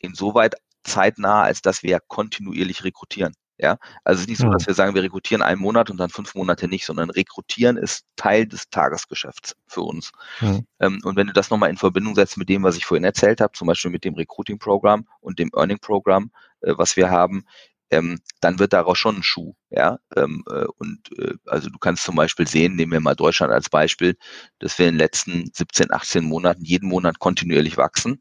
[0.00, 3.34] insoweit zeitnah, als dass wir kontinuierlich rekrutieren.
[3.58, 6.10] Ja, also es ist nicht so, dass wir sagen, wir rekrutieren einen Monat und dann
[6.10, 10.12] fünf Monate nicht, sondern rekrutieren ist Teil des Tagesgeschäfts für uns.
[10.40, 10.66] Mhm.
[10.78, 13.40] Ähm, und wenn du das nochmal in Verbindung setzt mit dem, was ich vorhin erzählt
[13.40, 17.46] habe, zum Beispiel mit dem Recruiting-Programm und dem Earning-Programm, äh, was wir haben,
[17.90, 19.54] ähm, dann wird daraus schon ein Schuh.
[19.70, 19.98] Ja?
[20.16, 23.68] Ähm, äh, und äh, also du kannst zum Beispiel sehen, nehmen wir mal Deutschland als
[23.68, 24.16] Beispiel,
[24.58, 28.20] dass wir in den letzten 17, 18 Monaten jeden Monat kontinuierlich wachsen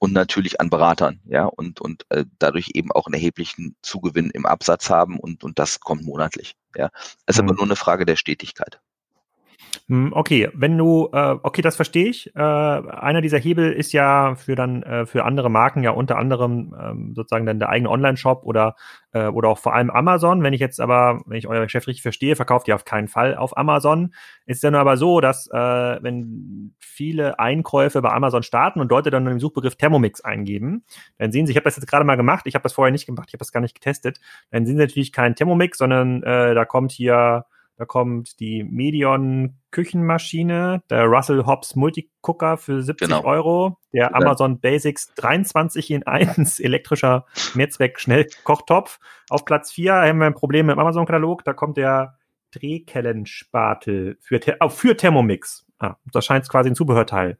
[0.00, 4.46] und natürlich an Beratern, ja, und, und äh, dadurch eben auch einen erheblichen Zugewinn im
[4.46, 6.56] Absatz haben und, und das kommt monatlich.
[6.76, 6.90] Ja.
[7.26, 7.48] Es ist mhm.
[7.48, 8.80] aber nur eine Frage der Stetigkeit.
[9.88, 12.34] Hm, okay, wenn du, äh, okay, das verstehe ich.
[12.34, 16.74] Äh, einer dieser Hebel ist ja für dann äh, für andere Marken ja unter anderem
[16.80, 18.76] ähm, sozusagen dann der eigene Online-Shop oder
[19.12, 20.42] äh, oder auch vor allem Amazon.
[20.42, 23.36] Wenn ich jetzt aber, wenn ich euer Geschäft richtig verstehe, verkauft ihr auf keinen Fall
[23.36, 24.14] auf Amazon.
[24.46, 25.58] Ist dann aber so, dass äh,
[26.02, 30.84] wenn viele Einkäufe bei Amazon starten und Leute dann den Suchbegriff Thermomix eingeben,
[31.18, 33.04] dann sehen sie, ich habe das jetzt gerade mal gemacht, ich habe das vorher nicht
[33.04, 34.18] gemacht, ich habe das gar nicht getestet,
[34.50, 37.44] dann sehen sie natürlich keinen Thermomix, sondern äh, da kommt hier
[37.76, 43.24] da kommt die Medion Küchenmaschine, der Russell Hobbs Multicooker für 70 genau.
[43.24, 44.18] Euro, der genau.
[44.20, 49.00] Amazon Basics 23 in 1 elektrischer Mehrzweck-Schnellkochtopf.
[49.28, 52.18] Auf Platz 4 haben wir ein Problem im Amazon-Katalog, da kommt der
[52.52, 55.66] Drehkellenspatel für, für Thermomix.
[55.78, 57.38] Ah, das scheint quasi ein Zubehörteil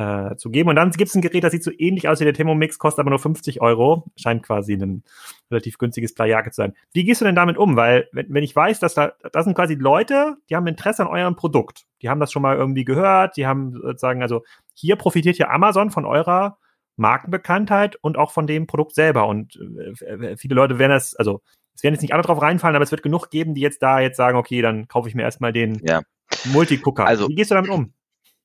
[0.00, 0.70] äh, zu geben.
[0.70, 3.00] Und dann gibt es ein Gerät, das sieht so ähnlich aus wie der Thermomix, kostet
[3.00, 4.06] aber nur 50 Euro.
[4.16, 5.04] Scheint quasi ein
[5.50, 6.74] relativ günstiges Plajake zu sein.
[6.92, 7.76] Wie gehst du denn damit um?
[7.76, 11.08] Weil, wenn, wenn ich weiß, dass da, das sind quasi Leute, die haben Interesse an
[11.08, 11.84] eurem Produkt.
[12.00, 14.42] Die haben das schon mal irgendwie gehört, die haben sozusagen, also
[14.74, 16.56] hier profitiert ja Amazon von eurer
[16.96, 19.26] Markenbekanntheit und auch von dem Produkt selber.
[19.26, 19.56] Und
[20.00, 21.42] äh, viele Leute werden das, also
[21.74, 24.00] es werden jetzt nicht alle drauf reinfallen, aber es wird genug geben, die jetzt da
[24.00, 26.02] jetzt sagen, okay, dann kaufe ich mir erstmal den ja.
[26.46, 27.04] Multicooker.
[27.04, 27.92] Also, Wie gehst du damit um?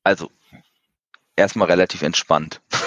[0.04, 0.30] Also,
[1.36, 2.62] erstmal relativ entspannt.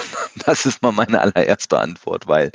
[0.45, 2.51] Das ist mal meine allererste Antwort, weil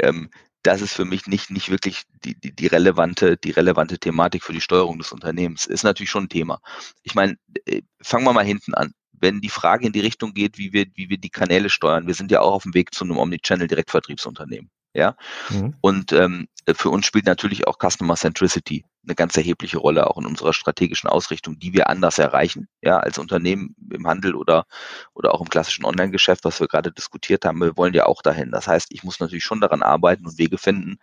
[0.00, 0.30] ähm,
[0.62, 4.52] das ist für mich nicht, nicht wirklich die, die, die, relevante, die relevante Thematik für
[4.52, 5.64] die Steuerung des Unternehmens.
[5.64, 6.60] Ist natürlich schon ein Thema.
[7.02, 8.92] Ich meine, äh, fangen wir mal hinten an.
[9.12, 12.14] Wenn die Frage in die Richtung geht, wie wir, wie wir die Kanäle steuern, wir
[12.14, 14.70] sind ja auch auf dem Weg zu einem Omnichannel-Direktvertriebsunternehmen.
[14.92, 15.16] Ja.
[15.50, 15.74] Mhm.
[15.80, 20.26] Und ähm, für uns spielt natürlich auch Customer Centricity eine ganz erhebliche Rolle, auch in
[20.26, 24.66] unserer strategischen Ausrichtung, die wir anders erreichen, ja, als Unternehmen im Handel oder,
[25.14, 27.60] oder auch im klassischen Online-Geschäft, was wir gerade diskutiert haben.
[27.60, 28.50] Wir wollen ja auch dahin.
[28.50, 30.96] Das heißt, ich muss natürlich schon daran arbeiten und Wege finden,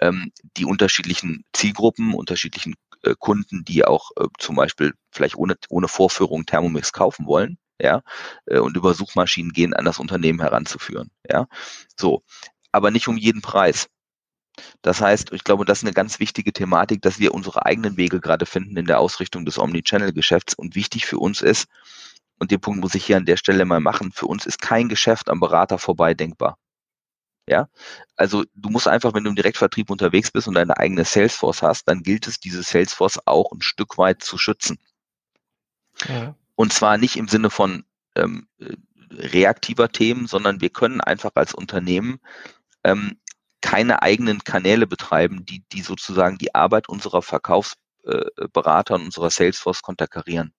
[0.00, 5.88] ähm, die unterschiedlichen Zielgruppen, unterschiedlichen äh, Kunden, die auch äh, zum Beispiel vielleicht ohne, ohne
[5.88, 8.02] Vorführung Thermomix kaufen wollen, ja,
[8.46, 11.46] äh, und über Suchmaschinen gehen, an das Unternehmen heranzuführen, ja.
[11.96, 12.22] So
[12.72, 13.88] aber nicht um jeden Preis.
[14.82, 18.20] Das heißt, ich glaube, das ist eine ganz wichtige Thematik, dass wir unsere eigenen Wege
[18.20, 20.54] gerade finden in der Ausrichtung des Omnichannel-Geschäfts.
[20.54, 21.68] Und wichtig für uns ist,
[22.38, 24.88] und den Punkt muss ich hier an der Stelle mal machen, für uns ist kein
[24.88, 26.58] Geschäft am Berater vorbei denkbar.
[27.46, 27.68] Ja,
[28.16, 31.88] also du musst einfach, wenn du im Direktvertrieb unterwegs bist und deine eigene Salesforce hast,
[31.88, 34.78] dann gilt es, diese Salesforce auch ein Stück weit zu schützen.
[36.08, 36.34] Ja.
[36.54, 38.76] Und zwar nicht im Sinne von ähm, äh,
[39.10, 42.20] reaktiver Themen, sondern wir können einfach als Unternehmen
[42.84, 43.18] ähm,
[43.60, 50.52] keine eigenen Kanäle betreiben, die, die sozusagen die Arbeit unserer Verkaufsberater und unserer Salesforce konterkarieren.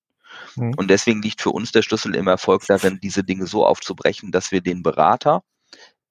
[0.55, 0.73] Mhm.
[0.77, 4.51] Und deswegen liegt für uns der Schlüssel im Erfolg darin, diese Dinge so aufzubrechen, dass
[4.51, 5.43] wir den Berater,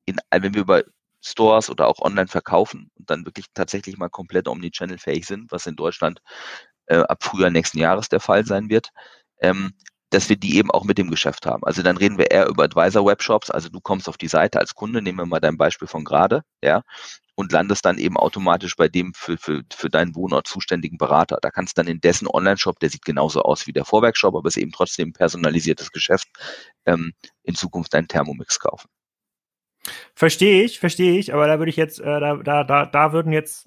[0.04, 0.82] in, wenn wir über
[1.22, 5.76] Stores oder auch online verkaufen und dann wirklich tatsächlich mal komplett omnichannel-fähig sind, was in
[5.76, 6.20] Deutschland
[6.86, 8.90] äh, ab Frühjahr nächsten Jahres der Fall sein wird,
[9.40, 9.72] ähm,
[10.10, 11.64] dass wir die eben auch mit dem Geschäft haben.
[11.64, 13.50] Also dann reden wir eher über Advisor-Webshops.
[13.50, 16.42] Also du kommst auf die Seite als Kunde, nehmen wir mal dein Beispiel von gerade,
[16.62, 16.82] ja,
[17.36, 21.38] und landest dann eben automatisch bei dem für, für, für deinen Wohnort zuständigen Berater.
[21.40, 24.48] Da kannst du dann in dessen Online-Shop, der sieht genauso aus wie der Vorwerkshop, aber
[24.48, 26.28] ist eben trotzdem ein personalisiertes Geschäft,
[26.86, 27.12] ähm,
[27.44, 28.88] in Zukunft deinen Thermomix kaufen.
[30.14, 33.32] Verstehe ich, verstehe ich, aber da würde ich jetzt, äh, da, da, da, da würden
[33.32, 33.66] jetzt,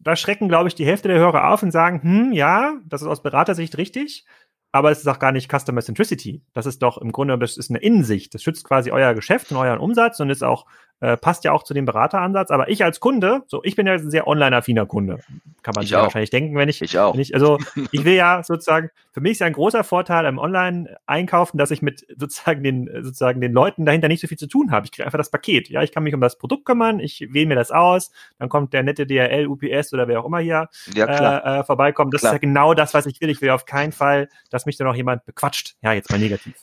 [0.00, 3.08] da schrecken, glaube ich, die Hälfte der Hörer auf und sagen, hm, ja, das ist
[3.08, 4.24] aus Beratersicht richtig
[4.74, 6.42] aber es ist auch gar nicht Customer Centricity.
[6.52, 8.34] Das ist doch im Grunde, das ist eine Innensicht.
[8.34, 10.66] Das schützt quasi euer Geschäft und euren Umsatz und ist auch
[11.00, 12.50] äh, passt ja auch zu dem Berateransatz.
[12.50, 15.18] Aber ich als Kunde, so ich bin ja ein sehr online-affiner Kunde,
[15.62, 17.14] kann man ich sich wahrscheinlich denken, wenn ich, ich auch.
[17.14, 17.58] Wenn ich, also
[17.92, 21.82] ich will ja sozusagen, für mich ist ja ein großer Vorteil im Online-Einkaufen, dass ich
[21.82, 24.86] mit sozusagen den sozusagen den Leuten dahinter nicht so viel zu tun habe.
[24.86, 25.68] Ich kriege einfach das Paket.
[25.68, 28.72] Ja, ich kann mich um das Produkt kümmern, ich wähle mir das aus, dann kommt
[28.72, 32.14] der nette DRL, UPS oder wer auch immer hier ja, äh, äh, vorbeikommt.
[32.14, 32.32] Das klar.
[32.32, 33.30] ist ja genau das, was ich will.
[33.30, 35.76] Ich will auf keinen Fall, dass mich da noch jemand bequatscht.
[35.82, 36.54] Ja, jetzt mal negativ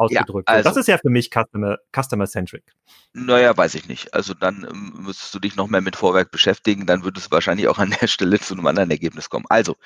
[0.00, 0.48] ausgedrückt.
[0.48, 2.64] Ja, also, das ist ja für mich Customer, Customer-Centric.
[3.12, 4.14] Naja, weiß ich nicht.
[4.14, 7.68] Also dann ähm, müsstest du dich noch mehr mit Vorwerk beschäftigen, dann würdest du wahrscheinlich
[7.68, 9.46] auch an der Stelle zu einem anderen Ergebnis kommen.
[9.48, 9.76] Also,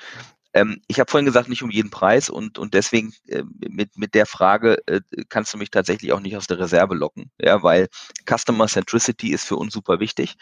[0.53, 4.13] ähm, ich habe vorhin gesagt, nicht um jeden Preis und, und deswegen äh, mit, mit
[4.13, 7.89] der Frage äh, kannst du mich tatsächlich auch nicht aus der Reserve locken, ja, weil
[8.25, 10.35] Customer Centricity ist für uns super wichtig.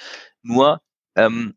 [0.43, 0.81] Nur
[1.15, 1.55] ähm,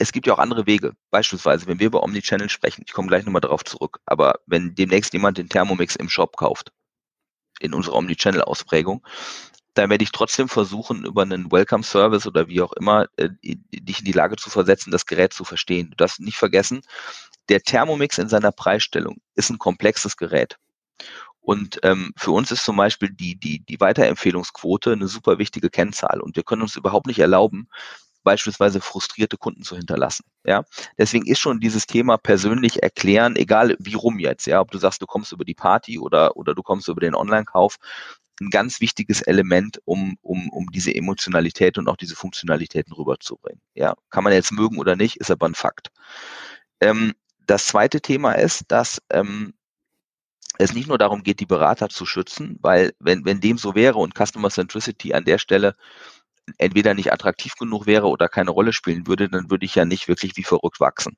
[0.00, 0.94] es gibt ja auch andere Wege.
[1.10, 5.12] Beispielsweise, wenn wir über Omnichannel sprechen, ich komme gleich nochmal darauf zurück, aber wenn demnächst
[5.12, 6.72] jemand den Thermomix im Shop kauft,
[7.60, 9.06] in unserer Omnichannel-Ausprägung,
[9.74, 14.06] dann werde ich trotzdem versuchen, über einen Welcome-Service oder wie auch immer, äh, dich in
[14.06, 15.90] die Lage zu versetzen, das Gerät zu verstehen.
[15.90, 16.80] Du darfst nicht vergessen,
[17.50, 20.56] der Thermomix in seiner Preisstellung ist ein komplexes Gerät.
[21.42, 26.20] Und ähm, für uns ist zum Beispiel die, die, die Weiterempfehlungsquote eine super wichtige Kennzahl.
[26.20, 27.68] Und wir können uns überhaupt nicht erlauben,
[28.30, 30.24] beispielsweise frustrierte Kunden zu hinterlassen.
[30.44, 30.62] Ja,
[30.96, 35.02] deswegen ist schon dieses Thema persönlich erklären, egal wie rum jetzt, ja, ob du sagst,
[35.02, 37.78] du kommst über die Party oder, oder du kommst über den Online-Kauf,
[38.40, 43.60] ein ganz wichtiges Element, um, um, um diese Emotionalität und auch diese Funktionalitäten rüberzubringen.
[43.74, 45.90] Ja, kann man jetzt mögen oder nicht, ist aber ein Fakt.
[46.80, 47.12] Ähm,
[47.46, 49.54] das zweite Thema ist, dass ähm,
[50.58, 53.98] es nicht nur darum geht, die Berater zu schützen, weil wenn, wenn dem so wäre
[53.98, 55.74] und Customer Centricity an der Stelle
[56.58, 60.08] entweder nicht attraktiv genug wäre oder keine Rolle spielen würde, dann würde ich ja nicht
[60.08, 61.16] wirklich wie verrückt wachsen.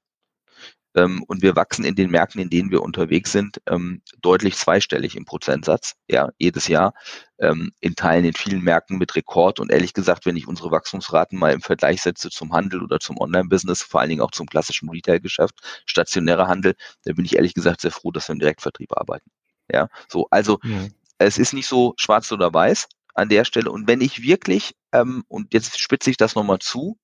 [0.95, 5.17] Ähm, und wir wachsen in den Märkten, in denen wir unterwegs sind, ähm, deutlich zweistellig
[5.17, 6.95] im Prozentsatz, ja, jedes Jahr.
[7.39, 9.59] Ähm, in Teilen in vielen Märkten mit Rekord.
[9.59, 13.19] Und ehrlich gesagt, wenn ich unsere Wachstumsraten mal im Vergleich setze zum Handel oder zum
[13.19, 15.55] Online-Business, vor allen Dingen auch zum klassischen Retail-Geschäft,
[15.87, 19.31] stationärer Handel, dann bin ich ehrlich gesagt sehr froh, dass wir im Direktvertrieb arbeiten.
[19.73, 20.87] Ja, so, also ja.
[21.19, 23.71] es ist nicht so schwarz oder weiß, an der Stelle.
[23.71, 26.99] Und wenn ich wirklich, ähm, und jetzt spitze ich das nochmal zu,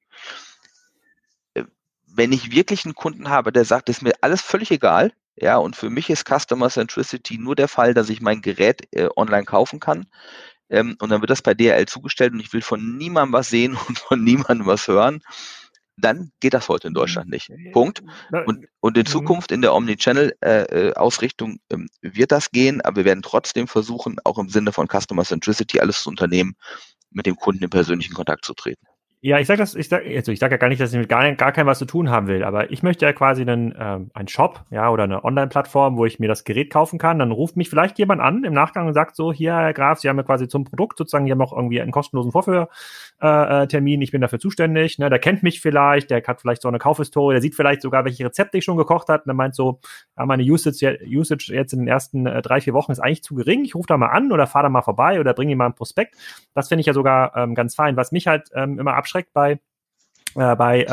[1.54, 1.64] äh,
[2.06, 5.76] wenn ich wirklich einen Kunden habe, der sagt, ist mir alles völlig egal, ja, und
[5.76, 9.78] für mich ist Customer Centricity nur der Fall, dass ich mein Gerät äh, online kaufen
[9.80, 10.06] kann.
[10.68, 13.76] Ähm, und dann wird das bei DRL zugestellt und ich will von niemandem was sehen
[13.88, 15.22] und von niemandem was hören
[16.00, 17.50] dann geht das heute in Deutschland nicht.
[17.72, 18.02] Punkt.
[18.46, 19.06] Und, und in mhm.
[19.06, 24.38] Zukunft in der Omnichannel-Ausrichtung äh, ähm, wird das gehen, aber wir werden trotzdem versuchen, auch
[24.38, 26.56] im Sinne von Customer Centricity alles zu unternehmen,
[27.10, 28.86] mit dem Kunden in persönlichen Kontakt zu treten.
[29.20, 31.08] Ja, ich sag das, ich sag, also ich sag ja gar nicht, dass ich mit
[31.08, 34.12] gar, gar keinem was zu tun haben will, aber ich möchte ja quasi einen, ähm,
[34.14, 37.18] einen Shop, ja, oder eine Online-Plattform, wo ich mir das Gerät kaufen kann.
[37.18, 40.08] Dann ruft mich vielleicht jemand an im Nachgang und sagt so, hier, Herr Graf, Sie
[40.08, 42.68] haben ja quasi zum Produkt sozusagen, hier haben auch irgendwie einen kostenlosen Vorführtermin,
[43.20, 46.78] äh, ich bin dafür zuständig, ne, der kennt mich vielleicht, der hat vielleicht so eine
[46.78, 49.80] Kaufhistorie, der sieht vielleicht sogar, welche Rezepte ich schon gekocht habe und der meint so,
[50.16, 53.34] ja, meine Usage, Usage jetzt in den ersten äh, drei, vier Wochen ist eigentlich zu
[53.34, 55.66] gering, ich rufe da mal an oder fahre da mal vorbei oder bringe ihm mal
[55.66, 56.16] einen Prospekt.
[56.54, 57.96] Das finde ich ja sogar ähm, ganz fein.
[57.96, 59.58] Was mich halt ähm, immer abschreckt bei
[60.34, 60.84] äh, bei äh,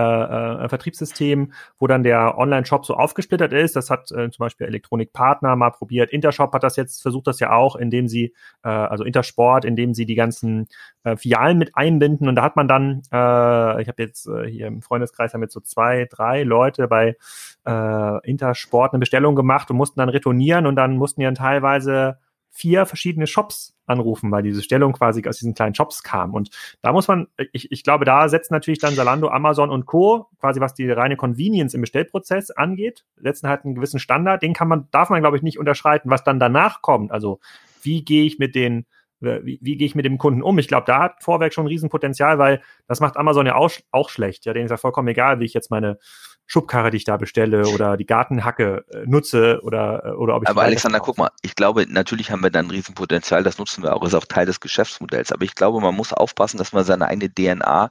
[0.65, 3.76] äh, Vertriebssystemen, wo dann der Online-Shop so aufgesplittert ist.
[3.76, 6.12] Das hat äh, zum Beispiel Elektronik Partner mal probiert.
[6.12, 10.06] Intershop hat das jetzt, versucht das ja auch, indem sie, äh, also Intersport, indem sie
[10.06, 10.67] die ganzen
[11.04, 12.28] äh, Filialen mit einbinden.
[12.28, 15.54] Und da hat man dann, äh, ich habe jetzt äh, hier im Freundeskreis haben jetzt
[15.54, 17.17] so zwei, drei Leute bei
[17.65, 22.19] äh, Intersport eine Bestellung gemacht und mussten dann retournieren und dann mussten dann teilweise
[22.50, 26.34] vier verschiedene Shops anrufen, weil diese Stellung quasi aus diesen kleinen Shops kam.
[26.34, 26.50] Und
[26.82, 30.60] da muss man, ich, ich glaube, da setzen natürlich dann Salando, Amazon und Co., quasi
[30.60, 34.88] was die reine Convenience im Bestellprozess angeht, setzen halt einen gewissen Standard, den kann man,
[34.91, 36.10] darf man, glaube ich, nicht unterschreiten.
[36.10, 37.39] Was dann danach kommt, also
[37.82, 38.86] wie gehe ich mit den
[39.21, 40.60] wie, wie gehe ich mit dem Kunden um?
[40.60, 44.10] Ich glaube, da hat Vorwerk schon ein Riesenpotenzial, weil das macht Amazon ja auch, auch
[44.10, 44.45] schlecht.
[44.45, 45.98] Ja, denen ist ja vollkommen egal, wie ich jetzt meine
[46.47, 50.49] Schubkarre, die ich da bestelle oder die Gartenhacke äh, nutze oder, äh, oder ob ich.
[50.49, 53.95] Aber Alexander, guck mal, ich glaube, natürlich haben wir da ein Riesenpotenzial, das nutzen wir
[53.95, 55.31] auch, ist auch Teil des Geschäftsmodells.
[55.31, 57.89] Aber ich glaube, man muss aufpassen, dass man seine eigene DNA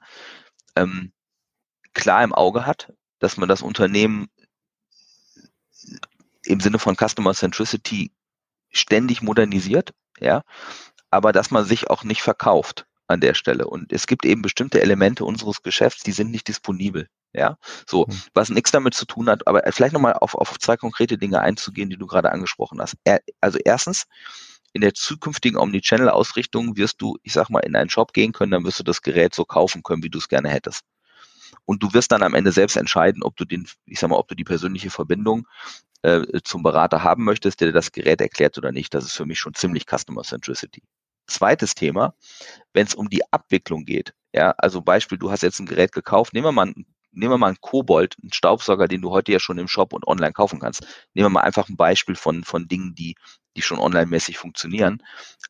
[0.77, 1.13] ähm,
[1.95, 4.29] klar im Auge hat, dass man das Unternehmen
[6.45, 8.13] im Sinne von Customer Centricity
[8.71, 10.43] ständig modernisiert, ja,
[11.11, 13.67] aber dass man sich auch nicht verkauft an der Stelle.
[13.67, 17.09] Und es gibt eben bestimmte Elemente unseres Geschäfts, die sind nicht disponibel.
[17.35, 18.23] Ja, so, mhm.
[18.33, 21.91] was nichts damit zu tun hat, aber vielleicht nochmal auf, auf zwei konkrete Dinge einzugehen,
[21.91, 22.97] die du gerade angesprochen hast.
[23.41, 24.07] Also erstens,
[24.73, 28.65] in der zukünftigen Omnichannel-Ausrichtung wirst du, ich sag mal, in einen Shop gehen können, dann
[28.65, 30.83] wirst du das Gerät so kaufen können, wie du es gerne hättest.
[31.65, 34.29] Und du wirst dann am Ende selbst entscheiden, ob du den, ich sag mal, ob
[34.29, 35.47] du die persönliche Verbindung
[36.03, 38.95] äh, zum Berater haben möchtest, der dir das Gerät erklärt oder nicht.
[38.95, 40.83] Das ist für mich schon ziemlich Customer Centricity.
[41.27, 42.15] Zweites Thema,
[42.73, 44.13] wenn es um die Abwicklung geht.
[44.33, 47.39] Ja, also Beispiel, du hast jetzt ein Gerät gekauft, nehmen wir mal ein nehmen wir
[47.39, 50.61] mal einen Kobold, einen Staubsauger, den du heute ja schon im Shop und online kaufen
[50.61, 50.83] kannst.
[51.15, 53.17] Nehmen wir mal einfach ein Beispiel von, von Dingen, die,
[53.57, 55.03] die schon online-mäßig funktionieren.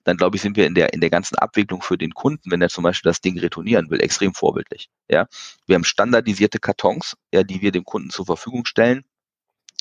[0.05, 2.63] Dann glaube ich, sind wir in der, in der ganzen Abwicklung für den Kunden, wenn
[2.63, 4.89] er zum Beispiel das Ding retournieren will, extrem vorbildlich.
[5.09, 5.27] Ja,
[5.67, 9.05] wir haben standardisierte Kartons, ja, die wir dem Kunden zur Verfügung stellen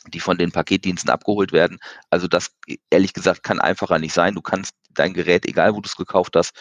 [0.07, 1.79] die von den Paketdiensten abgeholt werden.
[2.09, 2.51] Also das,
[2.89, 4.35] ehrlich gesagt, kann einfacher nicht sein.
[4.35, 6.53] Du kannst dein Gerät, egal wo du es gekauft hast,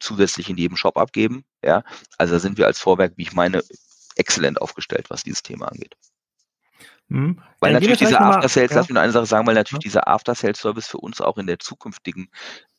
[0.00, 1.44] zusätzlich in jedem Shop abgeben.
[1.64, 1.82] Ja,
[2.18, 3.62] also da sind wir als Vorwerk, wie ich meine,
[4.16, 5.96] exzellent aufgestellt, was dieses Thema angeht.
[7.08, 7.40] Mhm.
[7.60, 8.76] Weil ja, natürlich dieser After-Sales, ja.
[8.76, 9.88] lass mich nur eine Sache sagen, weil natürlich ja.
[9.88, 12.28] dieser After-Sales-Service für uns auch in der zukünftigen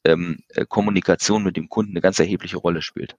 [0.03, 3.15] ähm, äh, Kommunikation mit dem Kunden eine ganz erhebliche Rolle spielt.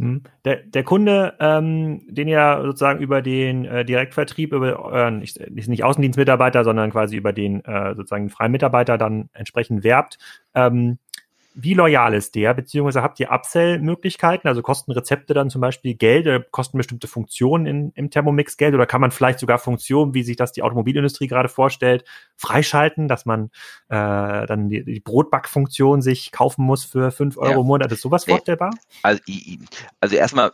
[0.00, 0.22] Mhm.
[0.46, 5.84] Der, der Kunde, ähm, den ihr sozusagen über den äh, Direktvertrieb, über euren, nicht, nicht
[5.84, 10.18] Außendienstmitarbeiter, sondern quasi über den äh, sozusagen freien Mitarbeiter dann entsprechend werbt,
[10.54, 10.98] ähm,
[11.54, 12.54] wie loyal ist der?
[12.54, 14.48] Beziehungsweise habt ihr Upsell-Möglichkeiten?
[14.48, 18.74] Also kosten Rezepte dann zum Beispiel Geld oder kosten bestimmte Funktionen in, im Thermomix Geld?
[18.74, 22.04] Oder kann man vielleicht sogar Funktionen, wie sich das die Automobilindustrie gerade vorstellt,
[22.36, 23.50] freischalten, dass man
[23.88, 27.60] äh, dann die, die Brotbackfunktion sich kaufen muss für fünf Euro ja.
[27.60, 27.92] im Monat?
[27.92, 28.70] Ist sowas vorstellbar?
[29.02, 29.20] Also,
[30.00, 30.52] also erstmal,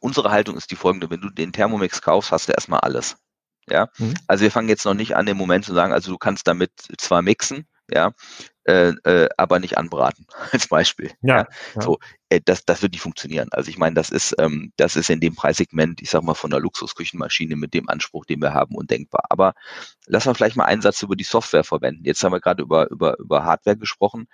[0.00, 1.10] unsere Haltung ist die folgende.
[1.10, 3.16] Wenn du den Thermomix kaufst, hast du erstmal alles.
[3.68, 4.14] Ja, mhm.
[4.26, 6.72] also wir fangen jetzt noch nicht an, im Moment zu sagen, also du kannst damit
[6.98, 8.12] zwar mixen, ja,
[8.64, 11.10] äh, äh, aber nicht anbraten, als Beispiel.
[11.22, 11.82] Ja, ja.
[11.82, 11.98] So,
[12.28, 13.48] äh, das, das wird nicht funktionieren.
[13.50, 16.50] Also ich meine, das ist, ähm, das ist in dem Preissegment, ich sag mal, von
[16.50, 19.24] der Luxusküchenmaschine mit dem Anspruch, den wir haben, undenkbar.
[19.30, 19.54] Aber
[20.06, 22.04] lass mal vielleicht mal einen Satz über die Software verwenden.
[22.04, 24.28] Jetzt haben wir gerade über, über, über Hardware gesprochen.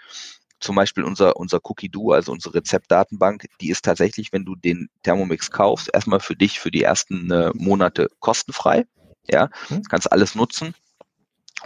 [0.60, 4.88] Zum Beispiel unser, unser Cookie Do, also unsere Rezeptdatenbank, die ist tatsächlich, wenn du den
[5.04, 8.86] Thermomix kaufst, erstmal für dich für die ersten äh, Monate kostenfrei.
[9.30, 9.82] Ja, hm.
[9.84, 10.74] kannst alles nutzen.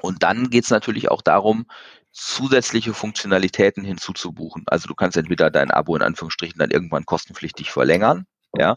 [0.00, 1.66] Und dann geht es natürlich auch darum,
[2.12, 4.64] zusätzliche Funktionalitäten hinzuzubuchen.
[4.66, 8.76] Also du kannst entweder dein Abo in Anführungsstrichen dann irgendwann kostenpflichtig verlängern, ja,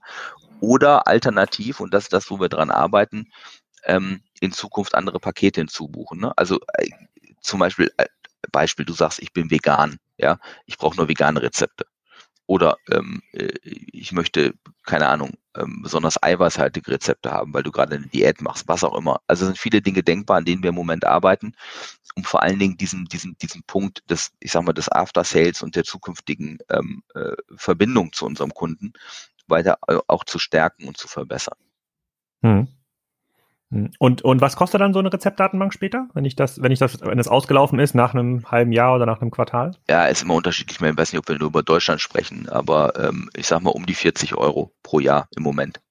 [0.61, 3.31] oder alternativ, und das ist das, wo wir dran arbeiten,
[3.83, 6.19] ähm, in Zukunft andere Pakete hinzubuchen.
[6.19, 6.33] Ne?
[6.37, 6.89] Also äh,
[7.41, 8.05] zum Beispiel, äh,
[8.51, 11.85] Beispiel, du sagst, ich bin vegan, ja, ich brauche nur vegane Rezepte.
[12.47, 14.53] Oder ähm, äh, ich möchte,
[14.83, 18.95] keine Ahnung, ähm, besonders eiweißhaltige Rezepte haben, weil du gerade eine Diät machst, was auch
[18.95, 19.21] immer.
[19.27, 21.53] Also sind viele Dinge denkbar, an denen wir im Moment arbeiten,
[22.15, 25.63] um vor allen Dingen diesen, diesen, diesen Punkt des, ich sag mal, des After Sales
[25.63, 28.93] und der zukünftigen ähm, äh, Verbindung zu unserem Kunden
[29.47, 31.57] weiter äh, auch zu stärken und zu verbessern.
[32.43, 32.67] Hm.
[33.71, 33.91] Hm.
[33.99, 37.01] Und, und was kostet dann so eine Rezeptdatenbank später, wenn ich das, wenn ich das,
[37.01, 39.75] wenn es ausgelaufen ist, nach einem halben Jahr oder nach einem Quartal?
[39.89, 40.79] Ja, ist immer unterschiedlich.
[40.79, 43.85] Ich weiß nicht, ob wir nur über Deutschland sprechen, aber ähm, ich sag mal um
[43.85, 45.81] die 40 Euro pro Jahr im Moment.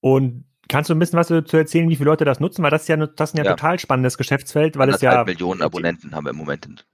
[0.00, 2.62] Und Kannst du ein bisschen was dazu erzählen, wie viele Leute das nutzen?
[2.62, 3.50] Weil das ist ja, das ist ja, ja.
[3.52, 5.22] total spannendes Geschäftsfeld, weil es ja.
[5.24, 6.84] Millionen Abonnenten haben wir im Moment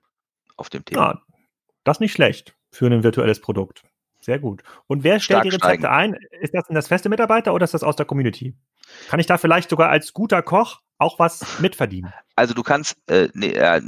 [0.57, 1.01] auf dem Thema.
[1.01, 1.23] Ja,
[1.85, 3.83] das nicht schlecht für ein virtuelles Produkt.
[4.21, 4.63] Sehr gut.
[4.87, 5.87] Und wer stellt Stark die Rezepte steigen.
[5.87, 6.17] ein?
[6.41, 8.55] Ist das denn das feste Mitarbeiter oder ist das aus der Community?
[9.09, 12.13] Kann ich da vielleicht sogar als guter Koch auch was mitverdienen?
[12.35, 13.83] Also du kannst äh, nee, äh,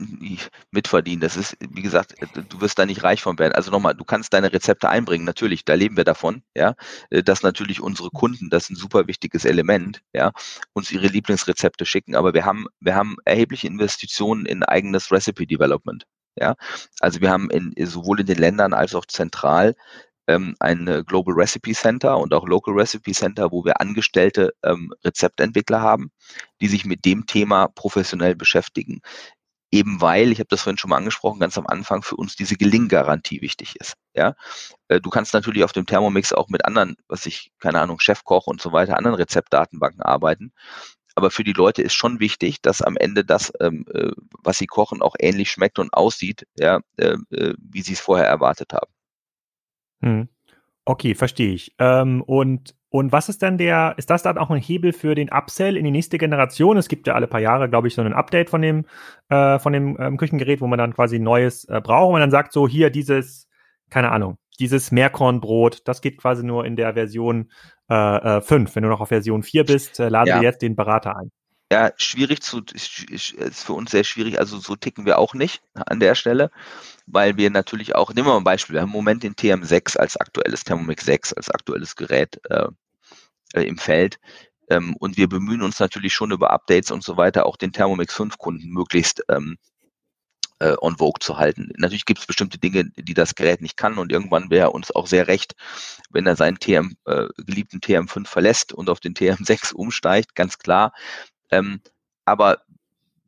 [0.71, 1.21] mitverdienen.
[1.21, 3.55] Das ist, wie gesagt, äh, du wirst da nicht reich von werden.
[3.55, 5.25] Also nochmal, du kannst deine Rezepte einbringen.
[5.25, 6.43] Natürlich, da leben wir davon.
[6.55, 6.75] Ja,
[7.11, 10.33] äh, dass natürlich unsere Kunden, das ist ein super wichtiges Element, ja,
[10.75, 12.15] uns ihre Lieblingsrezepte schicken.
[12.17, 16.05] Aber wir haben, wir haben erhebliche Investitionen in eigenes Recipe Development.
[16.37, 16.57] Ja,
[17.01, 19.75] also wir haben in, sowohl in den Ländern als auch zentral
[20.27, 24.93] ähm, ein äh, Global Recipe Center und auch Local Recipe Center, wo wir angestellte ähm,
[25.05, 26.11] Rezeptentwickler haben,
[26.61, 29.01] die sich mit dem Thema professionell beschäftigen.
[29.71, 32.57] Eben weil, ich habe das vorhin schon mal angesprochen, ganz am Anfang für uns diese
[32.57, 33.95] Gelinggarantie wichtig ist.
[34.15, 34.37] Ja,
[34.89, 38.47] äh, du kannst natürlich auf dem Thermomix auch mit anderen, was ich keine Ahnung, Chefkoch
[38.47, 40.53] und so weiter, anderen Rezeptdatenbanken arbeiten.
[41.17, 44.11] Aber für die Leute ist schon wichtig, dass am Ende das, ähm, äh,
[44.43, 48.27] was sie kochen, auch ähnlich schmeckt und aussieht, ja, äh, äh wie sie es vorher
[48.27, 48.94] erwartet haben.
[50.05, 50.29] Hm.
[50.87, 51.75] Okay, verstehe ich.
[51.79, 55.31] Ähm, und, und was ist dann der, ist das dann auch ein Hebel für den
[55.31, 56.77] Upsell in die nächste Generation?
[56.77, 58.85] Es gibt ja alle paar Jahre, glaube ich, so ein Update von dem,
[59.31, 62.31] äh, von dem ähm, Küchengerät, wo man dann quasi Neues äh, braucht und man dann
[62.31, 63.49] sagt so, hier dieses,
[63.89, 67.51] keine Ahnung, dieses Meerkornbrot, das geht quasi nur in der Version
[67.89, 68.71] äh, 5.
[68.71, 70.41] Äh, Wenn du noch auf Version 4 bist, äh, laden ja.
[70.41, 71.31] wir jetzt den Berater ein.
[71.75, 73.35] Ja, schwierig zu, ist
[73.65, 74.39] für uns sehr schwierig.
[74.39, 76.53] Also so ticken wir auch nicht an der Stelle,
[77.09, 79.97] weil wir natürlich auch, nehmen wir mal ein Beispiel, wir haben im Moment den TM6
[79.99, 82.69] als aktuelles, Thermomix 6 als aktuelles Gerät äh,
[83.55, 84.21] äh, im Feld.
[84.71, 88.15] Ähm, und wir bemühen uns natürlich schon über Updates und so weiter, auch den Thermomix
[88.15, 89.57] 5 Kunden möglichst ähm,
[90.61, 91.73] äh, on Vogue zu halten.
[91.77, 95.09] Natürlich gibt es bestimmte Dinge, die das Gerät nicht kann und irgendwann wäre uns auch
[95.09, 95.57] sehr recht,
[96.11, 100.93] wenn er seinen TM, äh, geliebten TM5 verlässt und auf den TM6 umsteigt, ganz klar.
[101.51, 101.81] Ähm,
[102.25, 102.63] aber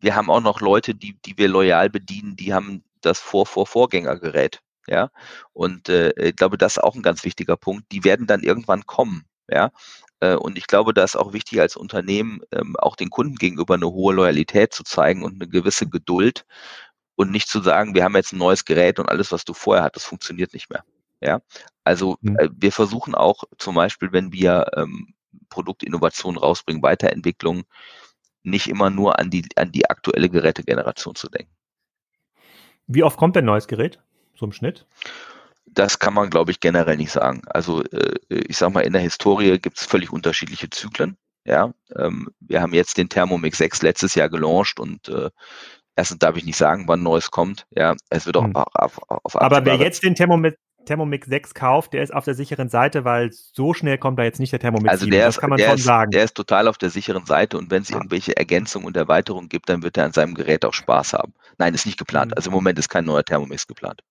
[0.01, 4.61] wir haben auch noch Leute, die, die wir loyal bedienen, die haben das Vor-Vor-Vorgängergerät.
[4.89, 5.11] Ja,
[5.53, 7.91] und äh, ich glaube, das ist auch ein ganz wichtiger Punkt.
[7.91, 9.25] Die werden dann irgendwann kommen.
[9.51, 9.73] Ja,
[10.21, 13.75] äh, und ich glaube, da ist auch wichtig als Unternehmen ähm, auch den Kunden gegenüber
[13.75, 16.45] eine hohe Loyalität zu zeigen und eine gewisse Geduld
[17.17, 19.85] und nicht zu sagen, wir haben jetzt ein neues Gerät und alles, was du vorher
[19.85, 20.85] hattest, funktioniert nicht mehr.
[21.21, 21.41] Ja,
[21.85, 22.37] also mhm.
[22.39, 25.15] äh, wir versuchen auch zum Beispiel, wenn wir ähm,
[25.49, 27.65] Produktinnovationen rausbringen, Weiterentwicklung,
[28.47, 31.53] nicht immer nur an die, an die aktuelle Gerätegeneration zu denken.
[32.87, 34.01] Wie oft kommt ein neues Gerät?
[34.35, 34.87] So im Schnitt?
[35.67, 37.43] Das kann man, glaube ich, generell nicht sagen.
[37.47, 41.17] Also äh, ich sage mal, in der Historie gibt es völlig unterschiedliche Zyklen.
[41.45, 45.31] Ja, ähm, wir haben jetzt den Thermomix 6 letztes Jahr gelauncht und äh,
[45.95, 47.67] erstens darf ich nicht sagen, wann Neues kommt.
[47.71, 48.57] Ja, es wird auch hm.
[48.57, 50.57] auf, auf, auf Aber wer jetzt den Thermomix
[50.87, 54.41] Thermomix 6 kauft, der ist auf der sicheren Seite, weil so schnell kommt da jetzt
[54.41, 55.11] nicht der Thermomix also 7.
[55.13, 56.11] Der das ist, kann man schon ist, sagen.
[56.11, 59.69] Der ist total auf der sicheren Seite und wenn es irgendwelche Ergänzungen und Erweiterungen gibt,
[59.69, 61.35] dann wird er an seinem Gerät auch Spaß haben.
[61.59, 62.31] Nein, ist nicht geplant.
[62.31, 62.35] Mhm.
[62.37, 64.03] Also im Moment ist kein neuer Thermomix geplant.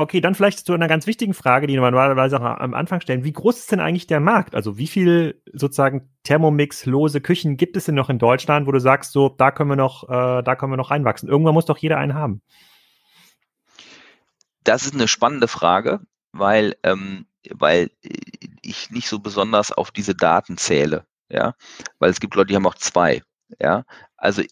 [0.00, 3.22] Okay, dann vielleicht zu einer ganz wichtigen Frage, die wir normalerweise auch am Anfang stellen.
[3.22, 4.54] Wie groß ist denn eigentlich der Markt?
[4.54, 9.12] Also wie viel sozusagen Thermomix-lose Küchen gibt es denn noch in Deutschland, wo du sagst,
[9.12, 11.28] so, da können wir noch, äh, da können wir noch reinwachsen?
[11.28, 12.40] Irgendwann muss doch jeder einen haben.
[14.64, 16.00] Das ist eine spannende Frage,
[16.32, 17.90] weil, ähm, weil
[18.62, 21.06] ich nicht so besonders auf diese Daten zähle.
[21.28, 21.54] Ja,
[21.98, 23.22] weil es gibt Leute, die haben auch zwei.
[23.60, 23.84] Ja,
[24.16, 24.42] also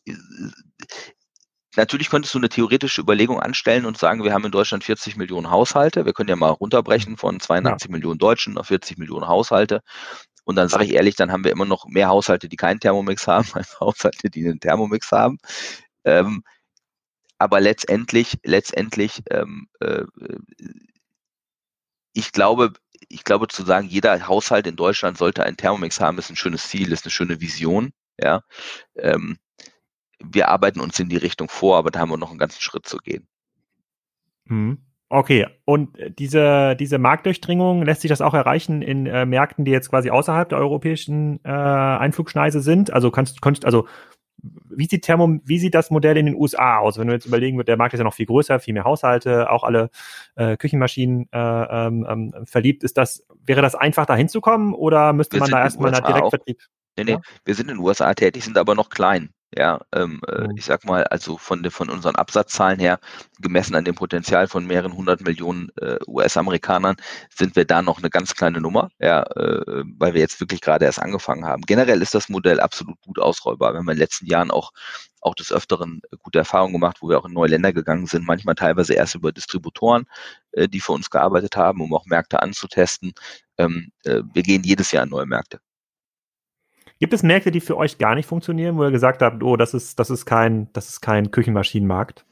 [1.77, 5.49] Natürlich könntest du eine theoretische Überlegung anstellen und sagen, wir haben in Deutschland 40 Millionen
[5.49, 6.05] Haushalte.
[6.05, 7.93] Wir können ja mal runterbrechen von 82 ja.
[7.93, 9.83] Millionen Deutschen auf 40 Millionen Haushalte.
[10.45, 13.29] Und dann sage ich ehrlich, dann haben wir immer noch mehr Haushalte, die keinen Thermomix
[13.29, 15.39] haben, als Haushalte, die einen Thermomix haben.
[16.05, 16.43] Ähm,
[17.39, 20.05] aber letztendlich, letztendlich, ähm, äh,
[22.13, 22.73] ich glaube,
[23.09, 26.69] ich glaube zu sagen, jeder Haushalt in Deutschland sollte einen Thermomix haben, ist ein schönes
[26.69, 27.93] Ziel, ist eine schöne Vision.
[28.21, 28.43] Ja,
[28.97, 29.39] ähm,
[30.19, 32.87] wir arbeiten uns in die Richtung vor, aber da haben wir noch einen ganzen Schritt
[32.87, 33.29] zu gehen.
[34.45, 34.79] Mhm.
[35.11, 39.89] Okay, und diese, diese Marktdurchdringung, lässt sich das auch erreichen in äh, Märkten, die jetzt
[39.89, 42.93] quasi außerhalb der europäischen äh, Einflugschneise sind?
[42.93, 43.87] Also kannst, kannst also
[44.43, 46.99] wie sieht Thermo, wie sieht das Modell in den USA aus?
[46.99, 49.65] Wenn du jetzt überlegen der Markt ist ja noch viel größer, viel mehr Haushalte, auch
[49.65, 49.91] alle
[50.37, 52.85] äh, Küchenmaschinen äh, ähm, ähm verliebt.
[52.85, 56.59] Ist das, wäre das einfach da hinzukommen oder müsste man da erstmal einen Direktvertrieb?
[56.99, 57.21] Nee, nee, ja?
[57.45, 59.31] wir sind in den USA tätig, sind aber noch klein.
[59.57, 62.99] Ja, ähm, äh, ich sag mal, also von, de, von unseren Absatzzahlen her,
[63.41, 66.97] gemessen an dem Potenzial von mehreren hundert Millionen äh, US-Amerikanern,
[67.35, 70.85] sind wir da noch eine ganz kleine Nummer, ja, äh, weil wir jetzt wirklich gerade
[70.85, 71.63] erst angefangen haben.
[71.63, 73.73] Generell ist das Modell absolut gut ausrollbar.
[73.73, 74.73] Wir haben in den letzten Jahren auch,
[75.23, 78.55] auch des Öfteren gute Erfahrungen gemacht, wo wir auch in neue Länder gegangen sind, manchmal
[78.55, 80.05] teilweise erst über Distributoren,
[80.53, 83.13] äh, die für uns gearbeitet haben, um auch Märkte anzutesten.
[83.57, 85.59] Ähm, äh, wir gehen jedes Jahr in neue Märkte.
[87.01, 89.73] Gibt es Märkte, die für euch gar nicht funktionieren, wo ihr gesagt habt, oh, das
[89.73, 92.25] ist, das ist kein, das ist kein Küchenmaschinenmarkt?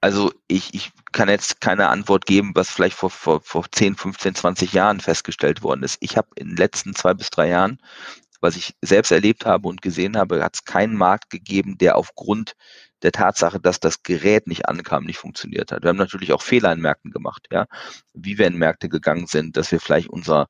[0.00, 4.34] Also ich, ich kann jetzt keine Antwort geben, was vielleicht vor, vor, vor 10, 15,
[4.34, 5.98] 20 Jahren festgestellt worden ist.
[6.00, 7.78] Ich habe in den letzten zwei bis drei Jahren,
[8.40, 12.54] was ich selbst erlebt habe und gesehen habe, hat es keinen Markt gegeben, der aufgrund
[13.02, 15.82] der Tatsache, dass das Gerät nicht ankam, nicht funktioniert hat.
[15.82, 17.66] Wir haben natürlich auch Fehler in Märkten gemacht, ja,
[18.14, 20.48] wie wir in Märkte gegangen sind, dass wir vielleicht unser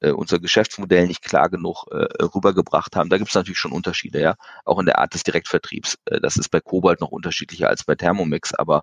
[0.00, 3.10] äh, unser Geschäftsmodell nicht klar genug äh, rübergebracht haben.
[3.10, 4.34] Da gibt es natürlich schon Unterschiede, ja,
[4.64, 5.98] auch in der Art des Direktvertriebs.
[6.06, 8.82] Äh, das ist bei Kobalt noch unterschiedlicher als bei Thermomix, aber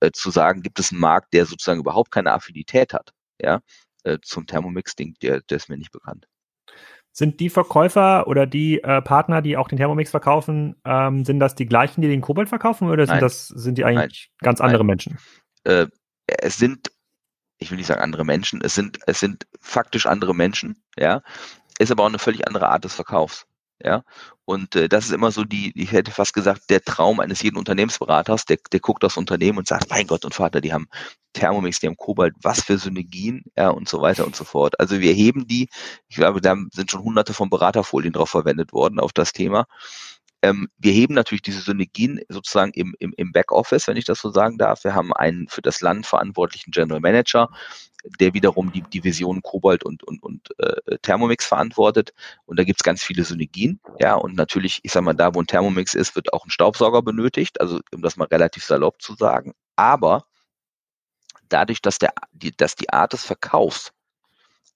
[0.00, 3.60] äh, zu sagen, gibt es einen Markt, der sozusagen überhaupt keine Affinität hat, ja,
[4.04, 6.26] äh, zum Thermomix-Ding, der, der ist mir nicht bekannt.
[7.12, 11.56] Sind die Verkäufer oder die äh, Partner, die auch den Thermomix verkaufen, ähm, sind das
[11.56, 13.20] die gleichen, die den Kobalt verkaufen oder sind Nein.
[13.20, 14.46] das sind die eigentlich Nein.
[14.46, 14.86] ganz andere Nein.
[14.86, 15.18] Menschen?
[15.64, 15.86] Äh,
[16.26, 16.92] es sind
[17.60, 21.22] ich will nicht sagen andere Menschen, es sind, es sind faktisch andere Menschen, ja,
[21.78, 23.46] ist aber auch eine völlig andere Art des Verkaufs.
[23.82, 24.02] Ja,
[24.44, 27.56] und äh, das ist immer so die, ich hätte fast gesagt, der Traum eines jeden
[27.56, 30.86] Unternehmensberaters, der, der guckt aufs Unternehmen und sagt, mein Gott und Vater, die haben
[31.32, 34.78] Thermomix, die haben Kobalt, was für Synergien, ja, und so weiter und so fort.
[34.78, 35.70] Also wir heben die,
[36.08, 39.64] ich glaube, da sind schon hunderte von Beraterfolien drauf verwendet worden auf das Thema.
[40.42, 44.30] Ähm, wir heben natürlich diese Synergien sozusagen im, im, im Backoffice, wenn ich das so
[44.30, 44.84] sagen darf.
[44.84, 47.50] Wir haben einen für das Land verantwortlichen General Manager,
[48.18, 52.14] der wiederum die Division Kobalt und, und, und äh, Thermomix verantwortet.
[52.46, 53.80] Und da gibt's ganz viele Synergien.
[53.98, 57.02] Ja, und natürlich, ich sag mal, da wo ein Thermomix ist, wird auch ein Staubsauger
[57.02, 59.52] benötigt, also um das mal relativ salopp zu sagen.
[59.76, 60.24] Aber
[61.48, 63.92] dadurch, dass, der, die, dass die Art des Verkaufs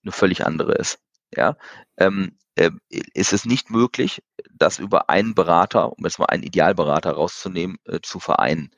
[0.03, 0.99] eine völlig andere ist,
[1.35, 1.57] ja,
[1.97, 2.44] ähm, äh,
[2.89, 7.99] ist es nicht möglich, das über einen Berater, um jetzt mal einen Idealberater rauszunehmen, äh,
[8.01, 8.71] zu vereinen.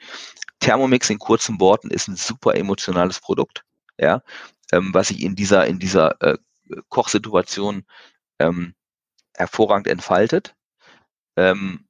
[0.59, 3.63] Thermomix in kurzen Worten ist ein super emotionales Produkt,
[3.99, 4.23] ja,
[4.71, 6.37] ähm, was sich in dieser, in dieser äh,
[6.89, 7.85] Kochsituation
[8.39, 8.73] ähm,
[9.35, 10.55] hervorragend entfaltet.
[11.35, 11.85] Ähm,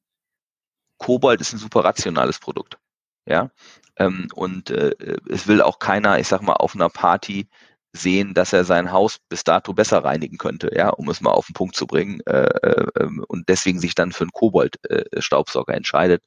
[0.98, 2.78] Kobold ist ein super rationales Produkt.
[3.26, 3.52] Ja.
[3.98, 4.96] Ähm, und äh,
[5.30, 7.48] es will auch keiner, ich sag mal, auf einer Party
[7.94, 11.48] sehen, dass er sein Haus bis dato besser reinigen könnte, ja, um es mal auf
[11.48, 15.78] den Punkt zu bringen, äh, äh, ähm, und deswegen sich dann für einen Kobold-Staubsauger äh,
[15.78, 16.24] entscheidet.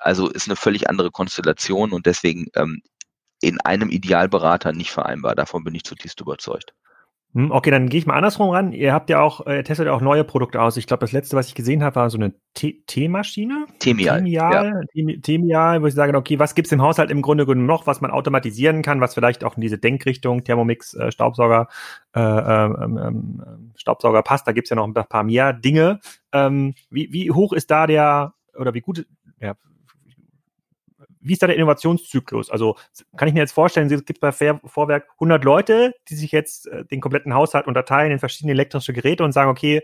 [0.00, 2.82] Also ist eine völlig andere Konstellation und deswegen ähm,
[3.40, 5.34] in einem Idealberater nicht vereinbar.
[5.34, 6.74] Davon bin ich zutiefst überzeugt.
[7.34, 8.72] Hm, okay, dann gehe ich mal andersrum ran.
[8.72, 10.76] Ihr habt ja auch, äh, testet ja auch neue Produkte aus.
[10.76, 13.66] Ich glaube, das letzte, was ich gesehen habe, war so eine Teemaschine.
[13.80, 14.18] Temial.
[14.18, 15.16] Temial, ja.
[15.20, 18.12] Temial, wo ich sage, okay, was gibt's im Haushalt im Grunde genommen noch, was man
[18.12, 21.66] automatisieren kann, was vielleicht auch in diese Denkrichtung Thermomix, äh, Staubsauger,
[22.14, 24.46] äh, ähm, ähm, Staubsauger passt.
[24.46, 25.98] Da gibt's ja noch ein paar mehr Dinge.
[26.32, 29.06] Ähm, wie, wie hoch ist da der, oder wie gut,
[29.40, 29.54] ja,
[31.24, 32.50] wie ist da der Innovationszyklus?
[32.50, 32.76] Also
[33.16, 36.84] kann ich mir jetzt vorstellen, es gibt bei Vorwerk 100 Leute, die sich jetzt äh,
[36.84, 39.82] den kompletten Haushalt unterteilen in verschiedene elektrische Geräte und sagen, okay,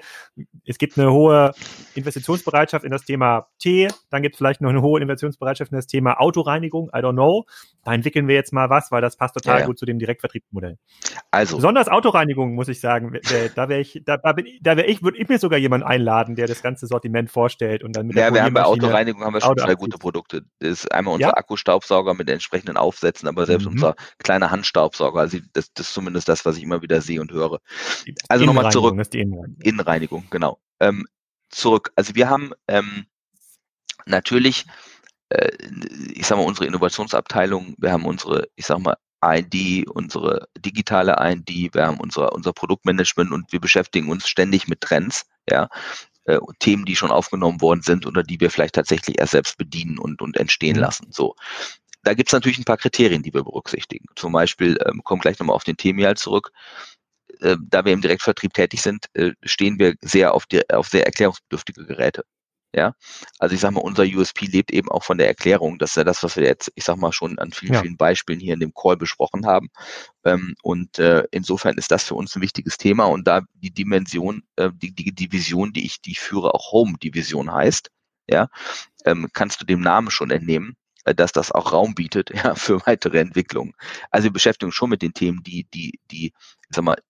[0.66, 1.52] es gibt eine hohe
[1.94, 5.86] Investitionsbereitschaft in das Thema Tee, dann gibt es vielleicht noch eine hohe Investitionsbereitschaft in das
[5.86, 7.44] Thema Autoreinigung, I don't know.
[7.84, 9.66] Da entwickeln wir jetzt mal was, weil das passt total ja, ja.
[9.66, 10.76] gut zu dem Direktvertriebsmodell.
[11.30, 11.56] Also.
[11.56, 13.18] Besonders Autoreinigung, muss ich sagen,
[13.54, 16.62] da wäre ich, da, da, wäre ich, würde ich mir sogar jemanden einladen, der das
[16.62, 19.74] ganze Sortiment vorstellt und dann mit Ja, wir haben bei Autoreinigung haben wir schon zwei
[19.74, 20.42] gute Produkte.
[20.58, 21.36] Das ist einmal unser ja?
[21.36, 23.72] Akkustaubsauger mit entsprechenden Aufsätzen, aber selbst mhm.
[23.72, 27.32] unser kleiner Handstaubsauger, also das, das ist zumindest das, was ich immer wieder sehe und
[27.32, 27.60] höre.
[28.28, 28.98] Also nochmal zurück.
[28.98, 29.62] Ist die Innenreinigung.
[29.62, 30.60] Innenreinigung, genau.
[30.80, 31.06] Ähm,
[31.50, 31.92] zurück.
[31.96, 33.06] Also wir haben ähm,
[34.06, 34.66] natürlich,
[35.30, 35.50] äh,
[36.12, 41.74] ich sag mal, unsere Innovationsabteilung, wir haben unsere, ich sag mal, ID, unsere digitale ID,
[41.74, 45.68] wir haben unser, unser Produktmanagement und wir beschäftigen uns ständig mit Trends, ja,
[46.36, 49.98] äh, Themen, die schon aufgenommen worden sind oder die wir vielleicht tatsächlich erst selbst bedienen
[49.98, 50.82] und, und entstehen mhm.
[50.82, 51.06] lassen.
[51.10, 51.34] So.
[52.02, 54.06] Da gibt es natürlich ein paar Kriterien, die wir berücksichtigen.
[54.16, 56.50] Zum Beispiel, ähm, kommen gleich nochmal auf den Themial zurück,
[57.40, 61.04] äh, da wir im Direktvertrieb tätig sind, äh, stehen wir sehr auf, die, auf sehr
[61.06, 62.24] erklärungsbedürftige Geräte.
[62.72, 62.94] Ja,
[63.40, 65.78] also ich sag mal, unser USP lebt eben auch von der Erklärung.
[65.78, 67.80] Das ist ja das, was wir jetzt, ich sag mal, schon an vielen, ja.
[67.80, 69.70] vielen Beispielen hier in dem Call besprochen haben.
[70.24, 74.44] Ähm, und äh, insofern ist das für uns ein wichtiges Thema und da die Dimension,
[74.54, 77.90] äh, die, die Division, die ich, die ich führe, auch Home-Division heißt,
[78.28, 78.48] ja,
[79.04, 82.86] ähm, kannst du dem Namen schon entnehmen, äh, dass das auch Raum bietet, ja, für
[82.86, 83.74] weitere Entwicklungen.
[84.12, 86.34] Also wir beschäftigen uns schon mit den Themen, die, die, die, ich
[86.70, 87.02] sag mal,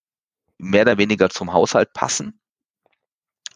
[0.56, 2.40] mehr oder weniger zum Haushalt passen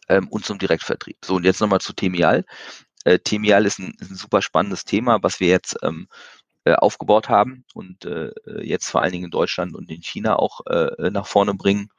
[0.07, 1.17] ähm, und zum Direktvertrieb.
[1.23, 2.45] So, und jetzt nochmal zu Temial.
[3.03, 6.07] Äh, Temial ist ein, ist ein super spannendes Thema, was wir jetzt ähm,
[6.65, 8.31] äh, aufgebaut haben und äh,
[8.61, 11.89] jetzt vor allen Dingen in Deutschland und in China auch äh, nach vorne bringen.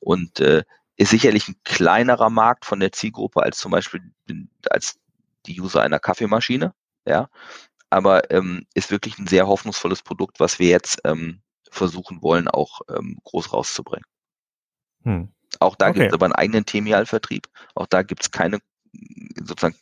[0.00, 0.62] Und äh,
[0.96, 4.00] ist sicherlich ein kleinerer Markt von der Zielgruppe als zum Beispiel
[4.70, 5.00] als
[5.46, 6.72] die User einer Kaffeemaschine,
[7.06, 7.28] ja.
[7.90, 12.80] Aber ähm, ist wirklich ein sehr hoffnungsvolles Produkt, was wir jetzt ähm, versuchen wollen, auch
[12.88, 14.06] ähm, groß rauszubringen.
[15.02, 15.33] Hm.
[15.60, 16.00] Auch da okay.
[16.00, 17.48] gibt es aber einen eigenen Temial-Vertrieb.
[17.74, 18.58] Auch da gibt es keine,
[19.42, 19.76] sozusagen,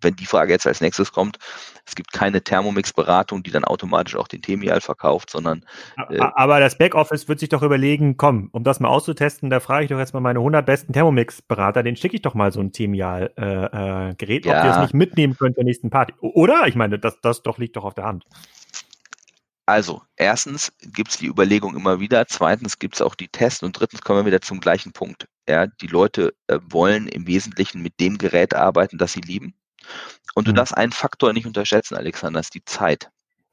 [0.00, 1.38] wenn die Frage jetzt als nächstes kommt,
[1.86, 5.64] es gibt keine Thermomix-Beratung, die dann automatisch auch den Temial verkauft, sondon.
[6.10, 9.84] Äh, aber das Backoffice wird sich doch überlegen, komm, um das mal auszutesten, da frage
[9.84, 12.72] ich doch jetzt mal meine 100 besten Thermomix-Berater, den schicke ich doch mal so ein
[12.72, 14.58] Temial-Gerät, äh, äh, ja.
[14.58, 16.14] ob ihr es nicht mitnehmen könnt zur nächsten Party.
[16.20, 16.66] Oder?
[16.66, 18.24] Ich meine, das, das doch liegt doch auf der Hand.
[19.68, 23.78] Also, erstens gibt es die Überlegung immer wieder, zweitens gibt es auch die Tests und
[23.78, 25.28] drittens kommen wir wieder zum gleichen Punkt.
[25.46, 29.52] Ja, die Leute äh, wollen im Wesentlichen mit dem Gerät arbeiten, das sie lieben.
[30.34, 30.56] Und du mhm.
[30.56, 33.10] darfst einen Faktor nicht unterschätzen, Alexander, ist die Zeit.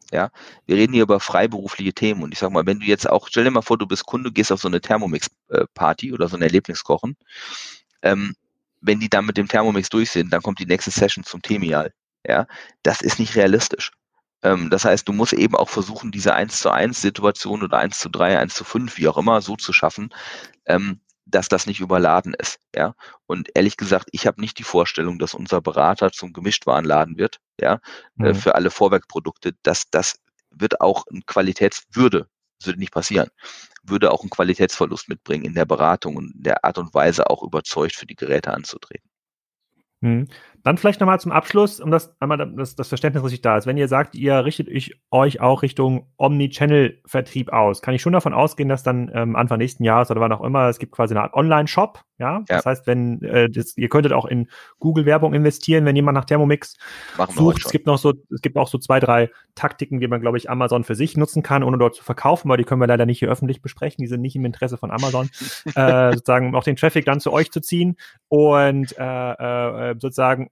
[0.10, 0.30] Ja,
[0.66, 3.44] wir reden hier über freiberufliche Themen und ich sag mal, wenn du jetzt auch, stell
[3.44, 7.18] dir mal vor, du bist Kunde, gehst auf so eine Thermomix-Party oder so ein Erlebniskochen,
[8.04, 8.36] ähm,
[8.80, 11.92] wenn die dann mit dem Thermomix durch sind, dann kommt die nächste Session zum Themial.
[12.26, 12.48] Ja,
[12.84, 13.92] das ist nicht realistisch.
[14.44, 18.00] Ähm, das heißt, du musst eben auch versuchen, diese 1 zu 1 Situation oder 1
[18.00, 20.14] zu 3, 1 zu 5, wie auch immer, so zu schaffen,
[20.66, 22.60] ähm, dass das nicht überladen ist.
[22.76, 22.96] Ja.
[23.26, 27.80] Und ehrlich gesagt, ich habe nicht die Vorstellung, dass unser Berater zum Gemischtwarenladen wird, ja,
[28.20, 28.36] äh, mhm.
[28.36, 29.54] für alle Vorwerkprodukte.
[29.64, 30.20] Das, das
[30.52, 32.28] wird auch ein Qualitätswürde,
[32.60, 33.30] das würde nicht passieren,
[33.84, 37.96] würde auch einen Qualitätsverlust mitbringen in der Beratung und der Art und Weise auch überzeugt
[37.96, 39.10] für die Geräte anzutreten.
[40.02, 40.28] Mhm.
[40.64, 43.68] Dann vielleicht nochmal zum Abschluss, um das einmal das, das Verständnis richtig da ist.
[43.68, 44.68] Wenn ihr sagt, ihr richtet
[45.12, 49.84] euch auch Richtung Omni-Channel-Vertrieb aus, kann ich schon davon ausgehen, dass dann ähm, Anfang nächsten
[49.84, 52.38] Jahres oder wann auch immer, es gibt quasi eine Art Online-Shop, ja?
[52.38, 52.44] ja?
[52.48, 54.50] Das heißt, wenn äh, das, ihr könntet auch in
[54.80, 56.78] Google-Werbung investieren, wenn jemand nach Thermomix
[57.18, 57.66] Machen sucht.
[57.66, 60.50] Es gibt noch so, es gibt auch so zwei, drei Taktiken, wie man, glaube ich,
[60.50, 63.20] Amazon für sich nutzen kann, ohne dort zu verkaufen, weil die können wir leider nicht
[63.20, 64.02] hier öffentlich besprechen.
[64.02, 65.30] Die sind nicht im Interesse von Amazon,
[65.76, 67.96] äh, sozusagen auch den Traffic dann zu euch zu ziehen
[68.28, 70.50] und äh, äh, sozusagen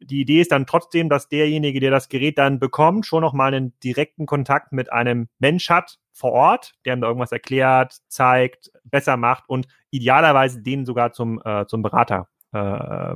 [0.00, 3.54] die Idee ist dann trotzdem, dass derjenige, der das Gerät dann bekommt, schon noch mal
[3.54, 8.70] einen direkten Kontakt mit einem Mensch hat vor Ort, der ihm da irgendwas erklärt, zeigt,
[8.84, 13.14] besser macht und idealerweise den sogar zum, äh, zum Berater äh, äh,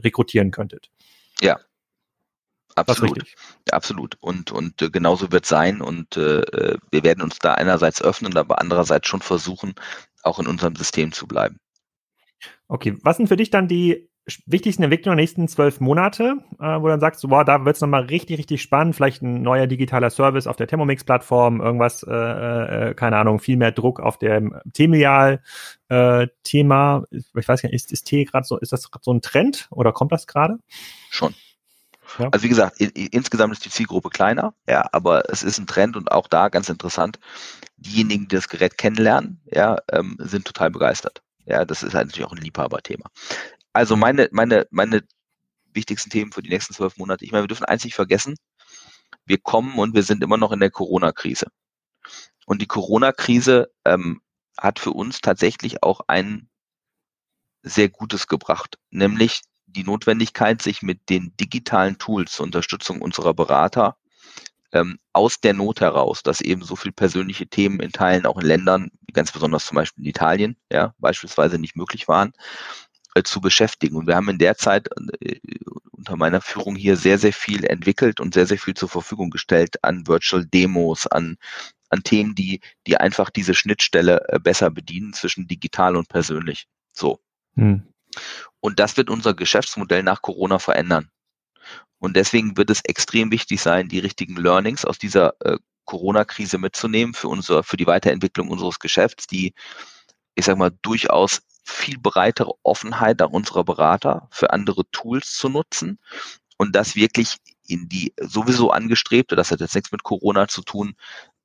[0.00, 0.90] rekrutieren könntet.
[1.40, 1.58] Ja.
[2.76, 3.22] Absolut.
[3.70, 4.16] Absolut.
[4.20, 5.80] Und, und äh, genauso wird es sein.
[5.80, 9.74] Und äh, äh, wir werden uns da einerseits öffnen, aber andererseits schon versuchen,
[10.22, 11.60] auch in unserem System zu bleiben.
[12.66, 14.08] Okay, was sind für dich dann die
[14.46, 17.82] wichtigsten Entwicklungen der nächsten zwölf Monate, äh, wo dann sagst du, wow, da wird es
[17.82, 22.94] nochmal richtig, richtig spannend, vielleicht ein neuer digitaler Service auf der Thermomix-Plattform, irgendwas, äh, äh,
[22.94, 27.04] keine Ahnung, viel mehr Druck auf dem T-Medial-Thema.
[27.10, 29.68] Äh, ich weiß gar nicht, ist, ist T gerade so, ist das so ein Trend
[29.70, 30.58] oder kommt das gerade?
[31.10, 31.34] Schon.
[32.18, 32.28] Ja.
[32.30, 35.96] Also wie gesagt, in, insgesamt ist die Zielgruppe kleiner, ja, aber es ist ein Trend
[35.96, 37.18] und auch da ganz interessant.
[37.76, 41.22] Diejenigen, die das Gerät kennenlernen, ja, ähm, sind total begeistert.
[41.46, 43.10] Ja, das ist halt natürlich auch ein Liebhaberthema.
[43.74, 45.02] Also meine, meine, meine
[45.74, 47.24] wichtigsten Themen für die nächsten zwölf Monate.
[47.24, 48.36] Ich meine, wir dürfen eins nicht vergessen.
[49.26, 51.48] Wir kommen und wir sind immer noch in der Corona-Krise.
[52.46, 54.22] Und die Corona-Krise ähm,
[54.56, 56.48] hat für uns tatsächlich auch ein
[57.62, 63.96] sehr Gutes gebracht, nämlich die Notwendigkeit, sich mit den digitalen Tools zur Unterstützung unserer Berater
[64.72, 68.46] ähm, aus der Not heraus, dass eben so viel persönliche Themen in Teilen auch in
[68.46, 72.32] Ländern, ganz besonders zum Beispiel in Italien, ja, beispielsweise nicht möglich waren,
[73.22, 73.96] zu beschäftigen.
[73.96, 74.88] Und wir haben in der Zeit
[75.20, 75.38] äh,
[75.92, 79.82] unter meiner Führung hier sehr, sehr viel entwickelt und sehr, sehr viel zur Verfügung gestellt
[79.84, 81.36] an Virtual Demos, an,
[81.90, 86.66] an Themen, die, die einfach diese Schnittstelle äh, besser bedienen zwischen digital und persönlich.
[86.92, 87.20] So.
[87.54, 87.82] Hm.
[88.60, 91.10] Und das wird unser Geschäftsmodell nach Corona verändern.
[91.98, 97.14] Und deswegen wird es extrem wichtig sein, die richtigen Learnings aus dieser äh, Corona-Krise mitzunehmen
[97.14, 99.54] für unser, für die Weiterentwicklung unseres Geschäfts, die,
[100.34, 105.98] ich sag mal, durchaus viel breitere Offenheit auch unserer Berater für andere Tools zu nutzen
[106.58, 110.94] und das wirklich in die sowieso angestrebte, das hat jetzt nichts mit Corona zu tun,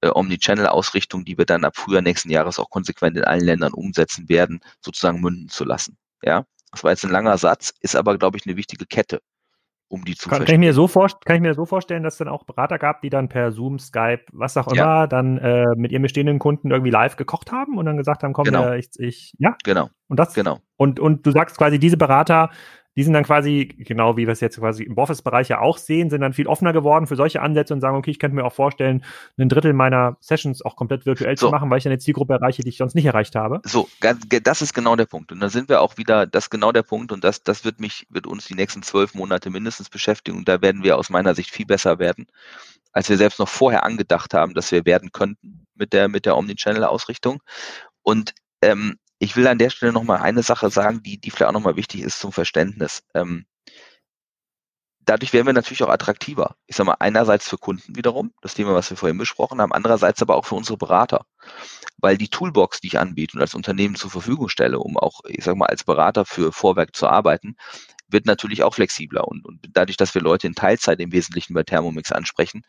[0.01, 4.29] äh, Omnichannel-Ausrichtung, die wir dann ab Frühjahr nächsten Jahres auch konsequent in allen Ländern umsetzen
[4.29, 5.97] werden, sozusagen münden zu lassen.
[6.21, 9.21] Ja, das war jetzt ein langer Satz, ist aber, glaube ich, eine wichtige Kette
[9.89, 12.17] um die zu kann, kann ich mir so Kann ich mir so vorstellen, dass es
[12.19, 15.07] dann auch Berater gab, die dann per Zoom, Skype, was auch immer, ja.
[15.07, 18.45] dann äh, mit ihren bestehenden Kunden irgendwie live gekocht haben und dann gesagt haben, komm,
[18.45, 18.69] genau.
[18.69, 19.55] äh, ich, ich, ja.
[19.63, 19.89] Genau.
[20.07, 20.59] Und das, genau.
[20.77, 22.51] Und, und du sagst quasi, diese Berater,
[22.95, 26.09] die sind dann quasi, genau wie wir es jetzt quasi im Office-Bereich ja auch sehen,
[26.09, 28.53] sind dann viel offener geworden für solche Ansätze und sagen, okay, ich könnte mir auch
[28.53, 29.05] vorstellen,
[29.37, 31.47] ein Drittel meiner Sessions auch komplett virtuell so.
[31.47, 33.61] zu machen, weil ich eine Zielgruppe erreiche, die ich sonst nicht erreicht habe.
[33.63, 33.87] So,
[34.43, 35.31] das ist genau der Punkt.
[35.31, 37.79] Und da sind wir auch wieder, das ist genau der Punkt und das, das wird
[37.79, 41.35] mich, wird uns die nächsten zwölf Monate mindestens beschäftigen und da werden wir aus meiner
[41.35, 42.27] Sicht viel besser werden,
[42.91, 46.35] als wir selbst noch vorher angedacht haben, dass wir werden könnten mit der, mit der
[46.35, 47.41] Omnichannel-Ausrichtung.
[48.01, 51.53] Und ähm, ich will an der Stelle nochmal eine Sache sagen, die, die vielleicht auch
[51.53, 53.03] nochmal wichtig ist zum Verständnis.
[53.13, 53.45] Ähm,
[55.01, 56.55] dadurch werden wir natürlich auch attraktiver.
[56.67, 60.21] Ich sage mal, einerseits für Kunden wiederum, das Thema, was wir vorhin besprochen haben, andererseits
[60.21, 61.25] aber auch für unsere Berater.
[61.97, 65.43] Weil die Toolbox, die ich anbiete und als Unternehmen zur Verfügung stelle, um auch, ich
[65.43, 67.57] sage mal, als Berater für Vorwerk zu arbeiten,
[68.07, 69.27] wird natürlich auch flexibler.
[69.27, 72.63] Und, und dadurch, dass wir Leute in Teilzeit im Wesentlichen bei Thermomix ansprechen,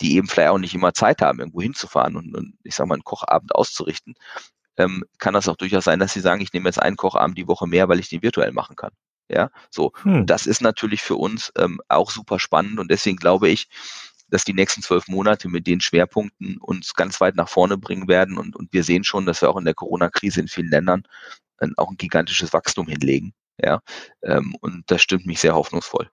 [0.00, 2.94] die eben vielleicht auch nicht immer Zeit haben, irgendwo hinzufahren und, und ich sage mal,
[2.94, 4.14] einen Kochabend auszurichten,
[4.80, 7.48] ähm, kann das auch durchaus sein, dass sie sagen, ich nehme jetzt einen Kochabend die
[7.48, 8.92] Woche mehr, weil ich den virtuell machen kann.
[9.28, 9.92] Ja, so.
[10.02, 10.26] Hm.
[10.26, 13.68] Das ist natürlich für uns ähm, auch super spannend und deswegen glaube ich,
[14.28, 18.38] dass die nächsten zwölf Monate mit den Schwerpunkten uns ganz weit nach vorne bringen werden
[18.38, 21.04] und, und wir sehen schon, dass wir auch in der Corona-Krise in vielen Ländern
[21.58, 23.32] äh, auch ein gigantisches Wachstum hinlegen.
[23.62, 23.80] Ja,
[24.22, 26.10] ähm, und das stimmt mich sehr hoffnungsvoll.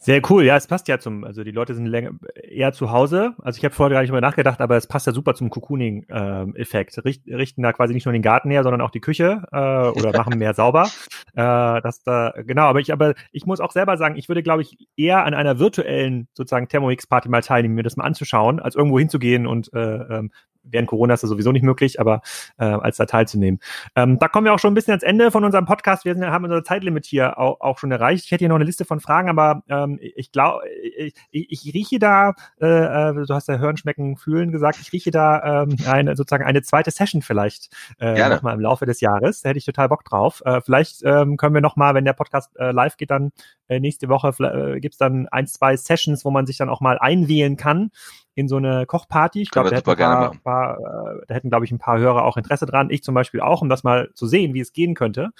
[0.00, 3.34] Sehr cool, ja, es passt ja zum, also die Leute sind länger, eher zu Hause.
[3.42, 6.98] Also ich habe vorher gar nicht mehr nachgedacht, aber es passt ja super zum Cocooning-Effekt.
[6.98, 9.56] Ähm, Richt, richten da quasi nicht nur den Garten her, sondern auch die Küche äh,
[9.56, 10.88] oder machen mehr sauber.
[11.34, 14.62] Äh, das da, genau, aber ich, aber ich muss auch selber sagen, ich würde, glaube
[14.62, 18.98] ich, eher an einer virtuellen sozusagen Thermomix-Party mal teilnehmen, mir das mal anzuschauen, als irgendwo
[18.98, 20.32] hinzugehen und äh, ähm,
[20.70, 22.22] während Corona ist das sowieso nicht möglich, aber
[22.58, 23.60] äh, als da teilzunehmen.
[23.96, 26.04] Ähm, da kommen wir auch schon ein bisschen ans Ende von unserem Podcast.
[26.04, 28.24] Wir sind, haben unser Zeitlimit hier auch, auch schon erreicht.
[28.24, 30.62] Ich hätte hier noch eine Liste von Fragen, aber ähm, ich glaube,
[30.96, 35.10] ich, ich, rieche da, äh, äh, du hast ja Hören, Schmecken, Fühlen gesagt, ich rieche
[35.10, 39.42] da ähm, eine, sozusagen eine zweite Session vielleicht äh, nochmal im Laufe des Jahres.
[39.42, 40.42] Da hätte ich total Bock drauf.
[40.44, 43.32] Äh, vielleicht ähm, können wir nochmal, wenn der Podcast äh, live geht, dann
[43.68, 46.98] äh, nächste Woche äh, gibt's dann ein, zwei Sessions, wo man sich dann auch mal
[46.98, 47.90] einwählen kann
[48.38, 49.42] in so eine Kochparty.
[49.42, 52.36] Ich glaube, da, hätten, paar, paar, äh, da hätten, glaube ich, ein paar Hörer auch
[52.36, 52.88] Interesse dran.
[52.88, 55.30] Ich zum Beispiel auch, um das mal zu sehen, wie es gehen könnte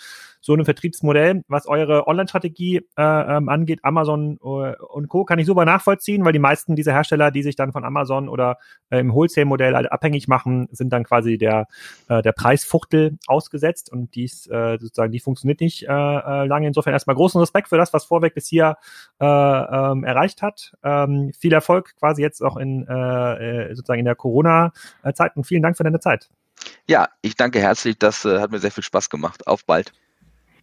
[0.49, 4.47] so ein Vertriebsmodell, was eure Online-Strategie äh, ähm, angeht, Amazon äh,
[4.77, 7.85] und Co., kann ich super nachvollziehen, weil die meisten dieser Hersteller, die sich dann von
[7.85, 8.57] Amazon oder
[8.89, 11.67] äh, im Wholesale-Modell halt abhängig machen, sind dann quasi der,
[12.09, 16.67] äh, der Preisfuchtel ausgesetzt und dies äh, sozusagen, die funktioniert nicht äh, äh, lange.
[16.67, 18.79] Insofern erstmal großen Respekt für das, was Vorweg bis hier
[19.21, 20.73] äh, ähm, erreicht hat.
[20.83, 25.63] Ähm, viel Erfolg quasi jetzt auch in äh, äh sozusagen in der Corona-Zeit und vielen
[25.63, 26.31] Dank für deine Zeit.
[26.87, 27.99] Ja, ich danke herzlich.
[27.99, 29.47] Das äh, hat mir sehr viel Spaß gemacht.
[29.47, 29.93] Auf bald.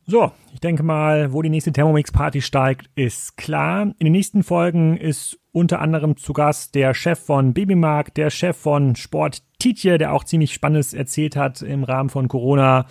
[0.08, 3.82] So, ich denke mal, wo die nächste Thermomix-Party steigt, ist klar.
[3.98, 8.56] In den nächsten Folgen ist unter anderem zu Gast der Chef von Babymark, der Chef
[8.56, 12.86] von Sport Tietje, der auch ziemlich Spannendes erzählt hat im Rahmen von Corona.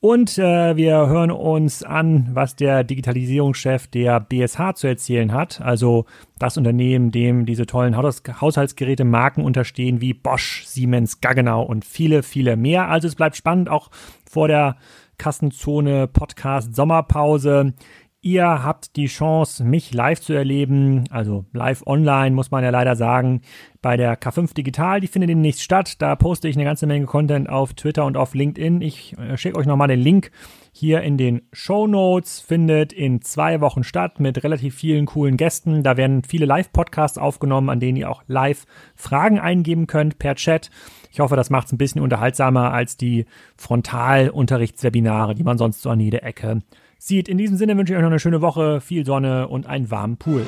[0.00, 5.62] Und äh, wir hören uns an, was der Digitalisierungschef der BSH zu erzählen hat.
[5.62, 6.04] Also
[6.38, 12.56] das Unternehmen, dem diese tollen Haushaltsgeräte Marken unterstehen wie Bosch, Siemens, Gaggenau und viele, viele
[12.56, 12.88] mehr.
[12.88, 13.90] Also es bleibt spannend, auch
[14.28, 14.76] vor der
[15.22, 17.74] Kassenzone Podcast Sommerpause.
[18.22, 22.96] Ihr habt die Chance, mich live zu erleben, also live online, muss man ja leider
[22.96, 23.42] sagen,
[23.80, 25.00] bei der K5 Digital.
[25.00, 26.02] Die findet demnächst statt.
[26.02, 28.80] Da poste ich eine ganze Menge Content auf Twitter und auf LinkedIn.
[28.80, 30.32] Ich äh, schicke euch nochmal den Link
[30.72, 32.40] hier in den Show Notes.
[32.40, 35.84] Findet in zwei Wochen statt mit relativ vielen coolen Gästen.
[35.84, 38.64] Da werden viele Live-Podcasts aufgenommen, an denen ihr auch live
[38.96, 40.70] Fragen eingeben könnt per Chat.
[41.12, 45.90] Ich hoffe, das macht es ein bisschen unterhaltsamer als die Frontalunterrichtswebinare, die man sonst so
[45.90, 46.62] an jeder Ecke
[46.98, 47.28] sieht.
[47.28, 50.16] In diesem Sinne wünsche ich euch noch eine schöne Woche, viel Sonne und einen warmen
[50.16, 50.46] Pool.